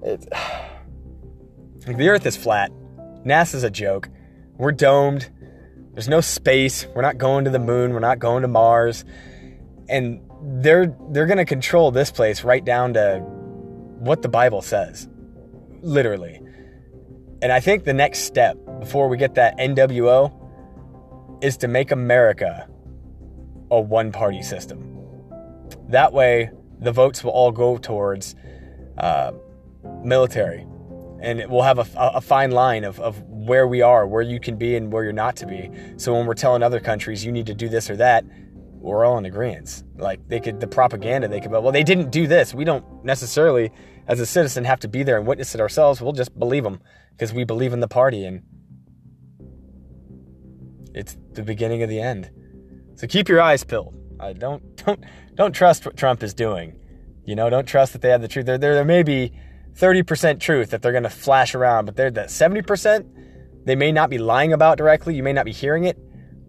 It's, 0.02 0.26
the 1.86 2.08
earth 2.10 2.26
is 2.26 2.36
flat. 2.36 2.70
NASA's 3.24 3.64
a 3.64 3.70
joke. 3.70 4.10
We're 4.58 4.72
domed. 4.72 5.30
There's 5.94 6.08
no 6.08 6.20
space. 6.20 6.86
We're 6.94 7.00
not 7.00 7.16
going 7.16 7.46
to 7.46 7.50
the 7.50 7.58
moon. 7.58 7.94
We're 7.94 8.00
not 8.00 8.18
going 8.18 8.42
to 8.42 8.48
Mars. 8.48 9.06
And 9.88 10.20
they're 10.44 10.94
they're 11.10 11.26
going 11.26 11.38
to 11.38 11.44
control 11.44 11.90
this 11.90 12.10
place 12.10 12.44
right 12.44 12.64
down 12.64 12.94
to 12.94 13.18
what 13.18 14.22
the 14.22 14.28
Bible 14.28 14.62
says. 14.62 15.08
Literally. 15.80 16.40
And 17.42 17.52
I 17.52 17.60
think 17.60 17.84
the 17.84 17.92
next 17.92 18.20
step 18.20 18.56
before 18.80 19.08
we 19.08 19.16
get 19.16 19.34
that 19.34 19.58
NWO 19.58 20.32
is 21.42 21.56
to 21.58 21.68
make 21.68 21.90
America 21.90 22.68
a 23.70 23.80
one 23.80 24.12
party 24.12 24.42
system. 24.42 24.90
That 25.88 26.12
way, 26.12 26.50
the 26.80 26.92
votes 26.92 27.22
will 27.22 27.32
all 27.32 27.50
go 27.50 27.76
towards 27.76 28.34
uh, 28.98 29.32
military. 30.02 30.66
And 31.20 31.42
we'll 31.50 31.62
have 31.62 31.78
a, 31.78 31.86
a 31.96 32.20
fine 32.20 32.50
line 32.50 32.84
of, 32.84 33.00
of 33.00 33.22
where 33.22 33.66
we 33.66 33.80
are, 33.80 34.06
where 34.06 34.22
you 34.22 34.38
can 34.38 34.56
be, 34.56 34.76
and 34.76 34.92
where 34.92 35.04
you're 35.04 35.12
not 35.12 35.36
to 35.36 35.46
be. 35.46 35.70
So 35.96 36.14
when 36.14 36.26
we're 36.26 36.34
telling 36.34 36.62
other 36.62 36.80
countries 36.80 37.24
you 37.24 37.32
need 37.32 37.46
to 37.46 37.54
do 37.54 37.68
this 37.68 37.88
or 37.88 37.96
that, 37.96 38.24
we're 38.84 39.04
all 39.04 39.18
in 39.18 39.24
agreement. 39.24 39.82
Like 39.96 40.26
they 40.28 40.40
could, 40.40 40.60
the 40.60 40.66
propaganda 40.66 41.28
they 41.28 41.40
could, 41.40 41.50
but 41.50 41.62
well, 41.62 41.72
they 41.72 41.82
didn't 41.82 42.10
do 42.10 42.26
this. 42.26 42.54
We 42.54 42.64
don't 42.64 43.04
necessarily, 43.04 43.70
as 44.06 44.20
a 44.20 44.26
citizen, 44.26 44.64
have 44.64 44.80
to 44.80 44.88
be 44.88 45.02
there 45.02 45.16
and 45.16 45.26
witness 45.26 45.54
it 45.54 45.60
ourselves. 45.60 46.00
We'll 46.00 46.12
just 46.12 46.38
believe 46.38 46.64
them 46.64 46.80
because 47.12 47.32
we 47.32 47.44
believe 47.44 47.72
in 47.72 47.80
the 47.80 47.88
party 47.88 48.24
and 48.24 48.42
it's 50.94 51.16
the 51.32 51.42
beginning 51.42 51.82
of 51.82 51.88
the 51.88 52.00
end. 52.00 52.30
So 52.96 53.06
keep 53.06 53.28
your 53.28 53.40
eyes 53.40 53.64
peeled. 53.64 53.94
I 54.20 54.32
don't 54.32 54.76
don't 54.84 55.04
don't 55.34 55.52
trust 55.52 55.86
what 55.86 55.96
Trump 55.96 56.22
is 56.22 56.34
doing. 56.34 56.78
You 57.24 57.34
know, 57.34 57.48
don't 57.48 57.66
trust 57.66 57.94
that 57.94 58.02
they 58.02 58.10
have 58.10 58.20
the 58.20 58.28
truth. 58.28 58.46
There 58.46 58.58
there, 58.58 58.74
there 58.74 58.84
may 58.84 59.02
be 59.02 59.32
30% 59.74 60.38
truth 60.38 60.70
that 60.70 60.82
they're 60.82 60.92
going 60.92 61.02
to 61.02 61.10
flash 61.10 61.54
around, 61.54 61.86
but 61.86 61.96
they're 61.96 62.10
that 62.12 62.28
70% 62.28 63.64
they 63.64 63.74
may 63.74 63.92
not 63.92 64.10
be 64.10 64.18
lying 64.18 64.52
about 64.52 64.78
directly. 64.78 65.16
You 65.16 65.22
may 65.22 65.32
not 65.32 65.46
be 65.46 65.52
hearing 65.52 65.84
it, 65.84 65.98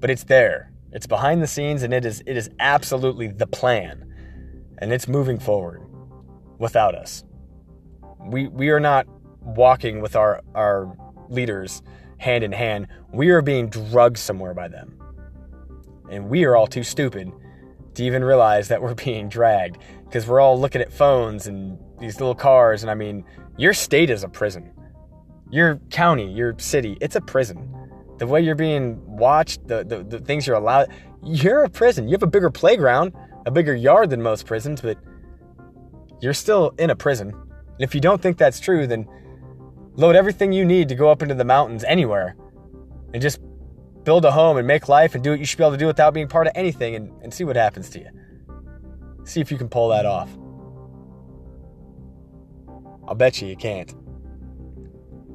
but 0.01 0.09
it's 0.09 0.25
there. 0.25 0.71
It's 0.95 1.05
behind 1.05 1.43
the 1.43 1.47
scenes 1.47 1.83
and 1.83 1.93
it 1.93 2.05
is 2.05 2.23
it 2.25 2.37
is 2.37 2.49
absolutely 2.57 3.27
the 3.27 3.45
plan. 3.45 4.09
And 4.77 4.93
it's 4.93 5.09
moving 5.09 5.39
forward 5.39 5.81
without 6.57 6.95
us. 6.95 7.25
We 8.21 8.47
we 8.47 8.69
are 8.69 8.79
not 8.79 9.05
walking 9.41 9.99
with 9.99 10.15
our 10.15 10.41
our 10.55 10.95
leaders 11.27 11.83
hand 12.17 12.45
in 12.45 12.53
hand. 12.53 12.87
We 13.11 13.29
are 13.31 13.41
being 13.41 13.69
drugged 13.69 14.17
somewhere 14.17 14.53
by 14.53 14.69
them. 14.69 14.97
And 16.09 16.29
we 16.29 16.45
are 16.45 16.55
all 16.55 16.65
too 16.65 16.83
stupid 16.83 17.29
to 17.95 18.03
even 18.03 18.23
realize 18.23 18.69
that 18.69 18.81
we're 18.81 18.95
being 19.09 19.27
dragged 19.27 19.77
because 20.05 20.25
we're 20.25 20.39
all 20.39 20.57
looking 20.57 20.81
at 20.81 20.93
phones 20.93 21.45
and 21.45 21.77
these 21.99 22.21
little 22.21 22.35
cars 22.35 22.83
and 22.83 22.89
I 22.89 22.95
mean, 22.95 23.25
your 23.57 23.73
state 23.73 24.09
is 24.09 24.23
a 24.23 24.29
prison. 24.29 24.71
Your 25.51 25.75
county, 25.91 26.31
your 26.31 26.57
city, 26.57 26.97
it's 27.01 27.17
a 27.17 27.21
prison 27.21 27.84
the 28.17 28.27
way 28.27 28.41
you're 28.41 28.55
being 28.55 29.00
watched, 29.05 29.67
the, 29.67 29.84
the, 29.84 30.03
the 30.03 30.19
things 30.19 30.48
you're 30.48 30.55
allowed. 30.55 30.89
You're 31.24 31.63
a 31.63 31.69
prison. 31.69 32.07
You 32.07 32.13
have 32.13 32.24
a 32.24 32.27
bigger 32.27 32.50
playground, 32.50 33.13
a 33.45 33.51
bigger 33.51 33.75
yard 33.75 34.10
than 34.10 34.22
most 34.22 34.45
prisons, 34.45 34.81
but 34.81 34.98
you're 36.22 36.34
still 36.34 36.74
in 36.77 36.89
a 36.89 36.95
prison. 36.95 37.29
And 37.29 37.81
if 37.81 37.93
you 37.93 38.01
don't 38.01 38.22
think 38.22 38.38
that's 38.38 38.60
true, 38.60 38.88
then 38.88 39.07
load 39.95 40.15
everything 40.15 40.51
you 40.51 40.65
need 40.65 40.89
to 40.89 40.95
go 40.95 41.10
up 41.10 41.22
into 41.22 41.36
the 41.36 41.45
mountains 41.45 41.84
anywhere 41.84 42.36
and 43.13 43.22
just 43.22 43.39
build 44.03 44.24
a 44.24 44.31
home 44.31 44.57
and 44.57 44.67
make 44.67 44.88
life 44.88 45.15
and 45.15 45.24
do 45.24 45.31
what 45.31 45.39
you 45.39 45.45
should 45.45 45.57
be 45.57 45.63
able 45.63 45.72
to 45.72 45.77
do 45.77 45.88
without 45.88 46.13
being 46.13 46.27
part 46.27 46.48
of 46.48 46.53
anything 46.55 46.95
and, 46.95 47.12
and 47.24 47.34
see 47.34 47.43
what 47.43 47.55
happens 47.55 47.89
to 47.89 48.00
you. 48.00 48.07
See 49.24 49.41
if 49.41 49.51
you 49.51 49.57
can 49.57 49.67
pull 49.67 49.89
that 49.89 50.05
off. 50.05 50.29
I'll 53.07 53.15
bet 53.15 53.41
you 53.41 53.48
you 53.48 53.55
can't. 53.55 53.93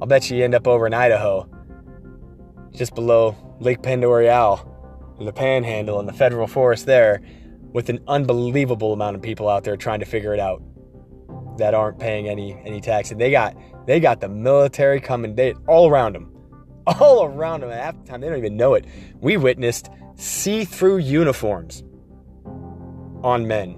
I'll 0.01 0.07
bet 0.07 0.29
you 0.29 0.37
you 0.37 0.43
end 0.43 0.55
up 0.55 0.67
over 0.67 0.87
in 0.87 0.93
Idaho, 0.93 1.47
just 2.71 2.95
below 2.95 3.35
Lake 3.59 3.81
Pend 3.81 4.03
Oreille, 4.03 4.67
in 5.19 5.25
the 5.25 5.33
panhandle 5.33 5.99
in 5.99 6.05
the 6.05 6.13
federal 6.13 6.47
forest 6.47 6.85
there, 6.85 7.21
with 7.73 7.89
an 7.89 7.99
unbelievable 8.07 8.93
amount 8.93 9.15
of 9.15 9.21
people 9.21 9.47
out 9.47 9.63
there 9.63 9.77
trying 9.77 9.99
to 9.99 10.05
figure 10.05 10.33
it 10.33 10.39
out 10.39 10.61
that 11.57 11.73
aren't 11.73 11.99
paying 11.99 12.27
any 12.27 12.59
any 12.65 12.81
tax. 12.81 13.11
And 13.11 13.21
they 13.21 13.31
got 13.31 13.55
they 13.85 13.99
got 13.99 14.19
the 14.19 14.29
military 14.29 14.99
coming 14.99 15.35
they 15.35 15.53
all 15.67 15.89
around 15.89 16.13
them. 16.13 16.27
All 16.99 17.25
around 17.25 17.61
them. 17.61 17.69
And 17.69 17.79
half 17.79 17.95
the 17.95 18.09
time 18.09 18.21
they 18.21 18.27
don't 18.27 18.39
even 18.39 18.57
know 18.57 18.73
it. 18.73 18.85
We 19.19 19.37
witnessed 19.37 19.91
see-through 20.15 20.97
uniforms 20.97 21.83
on 23.23 23.47
men. 23.47 23.77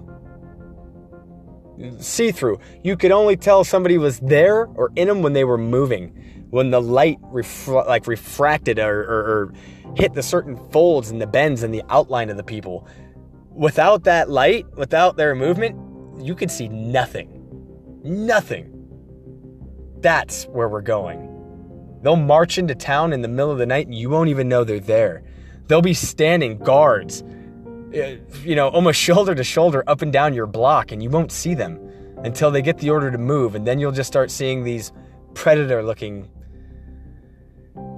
See-through. 1.98 2.60
You 2.82 2.96
could 2.96 3.12
only 3.12 3.36
tell 3.36 3.62
somebody 3.62 3.98
was 3.98 4.20
there 4.20 4.64
or 4.74 4.90
in 4.96 5.06
them 5.06 5.20
when 5.20 5.34
they 5.34 5.44
were 5.44 5.58
moving. 5.58 6.18
When 6.54 6.70
the 6.70 6.80
light 6.80 7.20
refra- 7.32 7.84
like 7.88 8.06
refracted 8.06 8.78
or, 8.78 9.00
or, 9.00 9.18
or 9.18 9.52
hit 9.96 10.14
the 10.14 10.22
certain 10.22 10.56
folds 10.70 11.10
and 11.10 11.20
the 11.20 11.26
bends 11.26 11.64
and 11.64 11.74
the 11.74 11.82
outline 11.88 12.30
of 12.30 12.36
the 12.36 12.44
people. 12.44 12.86
Without 13.50 14.04
that 14.04 14.30
light, 14.30 14.64
without 14.76 15.16
their 15.16 15.34
movement, 15.34 15.76
you 16.24 16.36
could 16.36 16.52
see 16.52 16.68
nothing. 16.68 17.28
Nothing. 18.04 18.70
That's 19.98 20.44
where 20.44 20.68
we're 20.68 20.80
going. 20.80 21.98
They'll 22.02 22.14
march 22.14 22.56
into 22.56 22.76
town 22.76 23.12
in 23.12 23.22
the 23.22 23.28
middle 23.28 23.50
of 23.50 23.58
the 23.58 23.66
night 23.66 23.86
and 23.86 23.94
you 23.96 24.08
won't 24.08 24.28
even 24.28 24.48
know 24.48 24.62
they're 24.62 24.78
there. 24.78 25.24
They'll 25.66 25.82
be 25.82 25.92
standing 25.92 26.58
guards, 26.58 27.22
uh, 27.22 28.18
you 28.44 28.54
know, 28.54 28.68
almost 28.68 29.00
shoulder 29.08 29.34
to 29.34 29.42
shoulder 29.42 29.82
up 29.88 30.02
and 30.02 30.12
down 30.12 30.34
your 30.34 30.46
block, 30.46 30.92
and 30.92 31.02
you 31.02 31.10
won't 31.10 31.32
see 31.32 31.54
them 31.54 31.80
until 32.18 32.52
they 32.52 32.62
get 32.62 32.78
the 32.78 32.90
order 32.90 33.10
to 33.10 33.18
move. 33.18 33.56
And 33.56 33.66
then 33.66 33.80
you'll 33.80 33.90
just 33.90 34.06
start 34.06 34.30
seeing 34.30 34.62
these 34.62 34.92
predator 35.34 35.82
looking, 35.82 36.28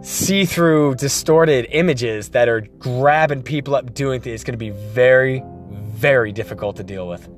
see 0.06 0.44
through, 0.44 0.94
distorted 0.94 1.66
images 1.70 2.28
that 2.28 2.48
are 2.48 2.60
grabbing 2.60 3.42
people 3.42 3.74
up, 3.74 3.92
doing 3.92 4.20
things. 4.20 4.34
It's 4.34 4.44
going 4.44 4.52
to 4.52 4.56
be 4.56 4.70
very, 4.70 5.42
very 5.68 6.30
difficult 6.30 6.76
to 6.76 6.84
deal 6.84 7.08
with. 7.08 7.28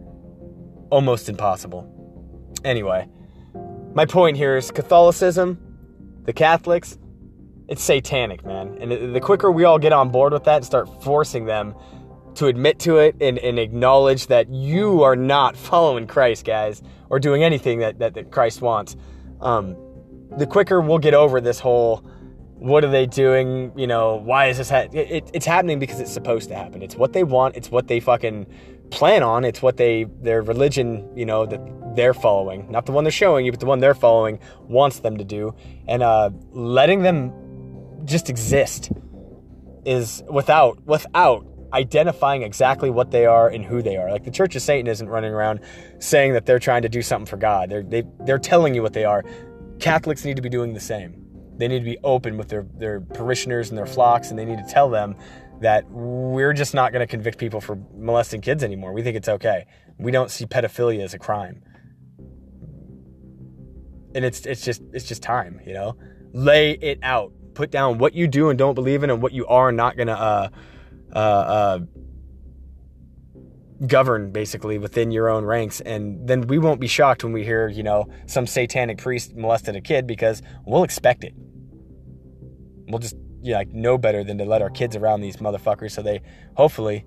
Almost 0.90 1.30
impossible. 1.30 1.90
Anyway, 2.64 3.08
my 3.94 4.04
point 4.04 4.36
here 4.36 4.58
is 4.58 4.70
Catholicism, 4.70 5.58
the 6.24 6.32
Catholics, 6.34 6.98
it's 7.68 7.82
satanic, 7.82 8.44
man. 8.44 8.76
And 8.82 9.14
the 9.14 9.20
quicker 9.20 9.50
we 9.50 9.64
all 9.64 9.78
get 9.78 9.94
on 9.94 10.10
board 10.10 10.34
with 10.34 10.44
that 10.44 10.56
and 10.56 10.64
start 10.64 11.02
forcing 11.02 11.46
them 11.46 11.74
to 12.34 12.48
admit 12.48 12.80
to 12.80 12.98
it 12.98 13.16
and, 13.18 13.38
and 13.38 13.58
acknowledge 13.58 14.26
that 14.26 14.50
you 14.50 15.02
are 15.04 15.16
not 15.16 15.56
following 15.70 16.06
Christ, 16.06 16.44
guys, 16.44 16.82
or 17.08 17.18
doing 17.18 17.42
anything 17.42 17.78
that, 17.78 17.98
that, 18.00 18.12
that 18.12 18.30
Christ 18.30 18.60
wants, 18.60 18.94
um, 19.40 19.74
the 20.36 20.46
quicker 20.46 20.82
we'll 20.82 20.98
get 20.98 21.14
over 21.14 21.40
this 21.40 21.60
whole 21.60 22.04
what 22.58 22.84
are 22.84 22.90
they 22.90 23.06
doing? 23.06 23.72
You 23.76 23.86
know, 23.86 24.16
why 24.16 24.46
is 24.46 24.58
this? 24.58 24.70
Ha-? 24.70 24.88
It, 24.92 25.10
it, 25.10 25.30
it's 25.32 25.46
happening 25.46 25.78
because 25.78 26.00
it's 26.00 26.12
supposed 26.12 26.48
to 26.48 26.54
happen. 26.54 26.82
It's 26.82 26.96
what 26.96 27.12
they 27.12 27.22
want. 27.22 27.56
It's 27.56 27.70
what 27.70 27.88
they 27.88 28.00
fucking 28.00 28.46
plan 28.90 29.22
on. 29.22 29.44
It's 29.44 29.62
what 29.62 29.76
they 29.76 30.04
their 30.22 30.42
religion, 30.42 31.08
you 31.16 31.24
know, 31.24 31.46
that 31.46 31.60
they're 31.94 32.14
following, 32.14 32.70
not 32.70 32.86
the 32.86 32.92
one 32.92 33.04
they're 33.04 33.10
showing 33.10 33.44
you, 33.44 33.52
but 33.52 33.60
the 33.60 33.66
one 33.66 33.80
they're 33.80 33.94
following 33.94 34.38
wants 34.62 35.00
them 35.00 35.16
to 35.18 35.24
do, 35.24 35.54
and 35.86 36.02
uh, 36.02 36.30
letting 36.52 37.02
them 37.02 37.32
just 38.04 38.30
exist 38.30 38.90
is 39.84 40.22
without 40.28 40.84
without 40.84 41.46
identifying 41.72 42.42
exactly 42.42 42.88
what 42.88 43.10
they 43.10 43.26
are 43.26 43.48
and 43.48 43.64
who 43.64 43.82
they 43.82 43.96
are. 43.96 44.10
Like 44.10 44.24
the 44.24 44.30
Church 44.30 44.56
of 44.56 44.62
Satan 44.62 44.86
isn't 44.86 45.08
running 45.08 45.32
around 45.32 45.60
saying 45.98 46.32
that 46.32 46.46
they're 46.46 46.58
trying 46.58 46.82
to 46.82 46.88
do 46.88 47.02
something 47.02 47.26
for 47.26 47.36
God. 47.36 47.70
They're 47.70 47.82
they, 47.82 48.04
they're 48.20 48.38
telling 48.38 48.74
you 48.74 48.82
what 48.82 48.94
they 48.94 49.04
are. 49.04 49.24
Catholics 49.78 50.24
need 50.24 50.36
to 50.36 50.42
be 50.42 50.48
doing 50.48 50.74
the 50.74 50.80
same. 50.80 51.24
They 51.58 51.68
need 51.68 51.80
to 51.80 51.84
be 51.84 51.98
open 52.04 52.36
with 52.38 52.48
their 52.48 52.66
their 52.74 53.00
parishioners 53.00 53.68
and 53.68 53.76
their 53.76 53.86
flocks, 53.86 54.30
and 54.30 54.38
they 54.38 54.44
need 54.44 54.58
to 54.58 54.72
tell 54.72 54.88
them 54.88 55.16
that 55.60 55.90
we're 55.90 56.52
just 56.52 56.72
not 56.72 56.92
going 56.92 57.00
to 57.00 57.10
convict 57.10 57.38
people 57.38 57.60
for 57.60 57.78
molesting 57.96 58.40
kids 58.40 58.62
anymore. 58.62 58.92
We 58.92 59.02
think 59.02 59.16
it's 59.16 59.28
okay. 59.28 59.66
We 59.98 60.12
don't 60.12 60.30
see 60.30 60.46
pedophilia 60.46 61.02
as 61.02 61.14
a 61.14 61.18
crime. 61.18 61.62
And 64.14 64.24
it's 64.24 64.46
it's 64.46 64.64
just 64.64 64.82
it's 64.92 65.04
just 65.04 65.22
time, 65.22 65.60
you 65.66 65.74
know. 65.74 65.96
Lay 66.32 66.72
it 66.72 66.98
out. 67.02 67.32
Put 67.54 67.70
down 67.70 67.98
what 67.98 68.14
you 68.14 68.28
do 68.28 68.50
and 68.50 68.58
don't 68.58 68.74
believe 68.74 69.02
in, 69.02 69.10
and 69.10 69.20
what 69.20 69.32
you 69.32 69.46
are 69.46 69.72
not 69.72 69.96
going 69.96 70.06
to 70.06 70.18
uh, 70.18 70.48
uh, 71.14 71.18
uh, 71.18 71.78
govern 73.86 74.30
basically 74.30 74.78
within 74.78 75.10
your 75.10 75.28
own 75.28 75.44
ranks. 75.44 75.80
And 75.80 76.26
then 76.26 76.42
we 76.42 76.58
won't 76.58 76.80
be 76.80 76.86
shocked 76.86 77.24
when 77.24 77.32
we 77.32 77.44
hear, 77.44 77.68
you 77.68 77.82
know, 77.82 78.08
some 78.26 78.46
satanic 78.46 78.98
priest 78.98 79.34
molested 79.34 79.74
a 79.76 79.80
kid 79.80 80.06
because 80.06 80.42
we'll 80.64 80.84
expect 80.84 81.24
it. 81.24 81.34
We'll 82.88 82.98
just 82.98 83.16
you 83.42 83.52
know, 83.52 83.58
like 83.58 83.72
know 83.72 83.98
better 83.98 84.24
than 84.24 84.38
to 84.38 84.44
let 84.44 84.62
our 84.62 84.70
kids 84.70 84.96
around 84.96 85.20
these 85.20 85.36
motherfuckers 85.36 85.92
so 85.92 86.02
they 86.02 86.22
hopefully 86.54 87.04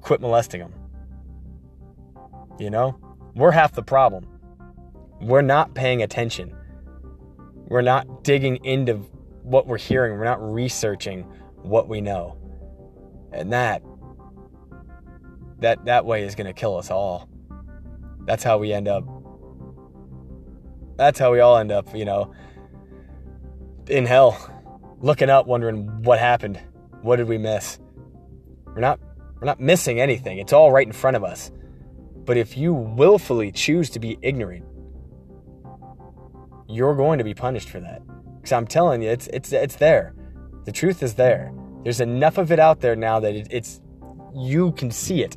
quit 0.00 0.20
molesting 0.20 0.60
them. 0.60 0.74
You 2.58 2.70
know, 2.70 2.98
we're 3.34 3.50
half 3.50 3.72
the 3.72 3.82
problem. 3.82 4.26
We're 5.20 5.42
not 5.42 5.74
paying 5.74 6.02
attention. 6.02 6.54
We're 7.66 7.82
not 7.82 8.24
digging 8.24 8.64
into 8.64 8.96
what 9.42 9.66
we're 9.66 9.78
hearing. 9.78 10.18
We're 10.18 10.24
not 10.24 10.42
researching 10.42 11.22
what 11.62 11.88
we 11.88 12.00
know. 12.00 12.38
And 13.32 13.52
that 13.52 13.82
that 15.60 15.84
that 15.86 16.04
way 16.04 16.22
is 16.24 16.34
going 16.34 16.46
to 16.46 16.52
kill 16.52 16.76
us 16.76 16.90
all. 16.90 17.28
That's 18.26 18.44
how 18.44 18.58
we 18.58 18.72
end 18.72 18.88
up 18.88 19.04
That's 20.96 21.18
how 21.18 21.32
we 21.32 21.40
all 21.40 21.56
end 21.58 21.72
up, 21.72 21.94
you 21.94 22.04
know, 22.04 22.32
in 23.88 24.06
hell 24.06 24.53
looking 25.04 25.28
up 25.28 25.46
wondering 25.46 26.02
what 26.02 26.18
happened. 26.18 26.58
What 27.02 27.16
did 27.16 27.28
we 27.28 27.36
miss? 27.36 27.78
We're 28.64 28.80
not 28.80 28.98
we're 29.38 29.46
not 29.46 29.60
missing 29.60 30.00
anything. 30.00 30.38
It's 30.38 30.52
all 30.52 30.72
right 30.72 30.86
in 30.86 30.94
front 30.94 31.16
of 31.16 31.22
us. 31.22 31.52
But 32.24 32.38
if 32.38 32.56
you 32.56 32.72
willfully 32.72 33.52
choose 33.52 33.90
to 33.90 34.00
be 34.00 34.18
ignorant, 34.22 34.64
you're 36.66 36.96
going 36.96 37.18
to 37.18 37.24
be 37.24 37.34
punished 37.34 37.68
for 37.68 37.80
that. 37.80 38.00
Cuz 38.42 38.52
I'm 38.52 38.66
telling 38.66 39.02
you, 39.02 39.10
it's 39.10 39.26
it's 39.26 39.52
it's 39.52 39.76
there. 39.76 40.14
The 40.64 40.72
truth 40.72 41.02
is 41.02 41.14
there. 41.14 41.52
There's 41.82 42.00
enough 42.00 42.38
of 42.38 42.50
it 42.50 42.58
out 42.58 42.80
there 42.80 42.96
now 42.96 43.20
that 43.20 43.34
it, 43.34 43.48
it's 43.50 43.82
you 44.34 44.72
can 44.72 44.90
see 44.90 45.22
it. 45.22 45.36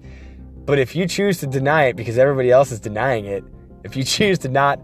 But 0.66 0.80
if 0.80 0.96
you 0.96 1.08
choose 1.08 1.40
to 1.42 1.48
deny 1.48 1.88
it 1.88 1.98
because 1.98 2.18
everybody 2.18 2.52
else 2.52 2.72
is 2.72 2.80
denying 2.80 3.26
it, 3.26 3.44
if 3.84 3.98
you 3.98 4.04
choose 4.16 4.40
to 4.40 4.48
not 4.48 4.80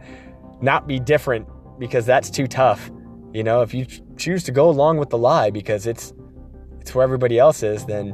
not 0.62 0.88
be 0.88 1.00
different 1.00 1.48
because 1.80 2.06
that's 2.06 2.30
too 2.30 2.48
tough, 2.48 2.92
you 3.34 3.44
know, 3.44 3.62
if 3.62 3.74
you 3.74 3.86
choose 4.18 4.44
to 4.44 4.52
go 4.52 4.70
along 4.70 4.98
with 4.98 5.10
the 5.10 5.18
lie 5.18 5.50
because 5.50 5.88
it's 5.88 6.14
it's 6.80 6.94
where 6.94 7.04
everybody 7.04 7.40
else 7.40 7.64
is, 7.64 7.86
then 7.86 8.08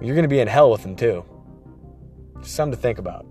you're 0.00 0.14
going 0.14 0.24
to 0.24 0.28
be 0.28 0.40
in 0.40 0.48
hell 0.48 0.70
with 0.70 0.82
them 0.82 0.94
too. 0.94 1.24
Just 2.40 2.54
something 2.54 2.76
to 2.76 2.80
think 2.82 2.98
about. 2.98 3.26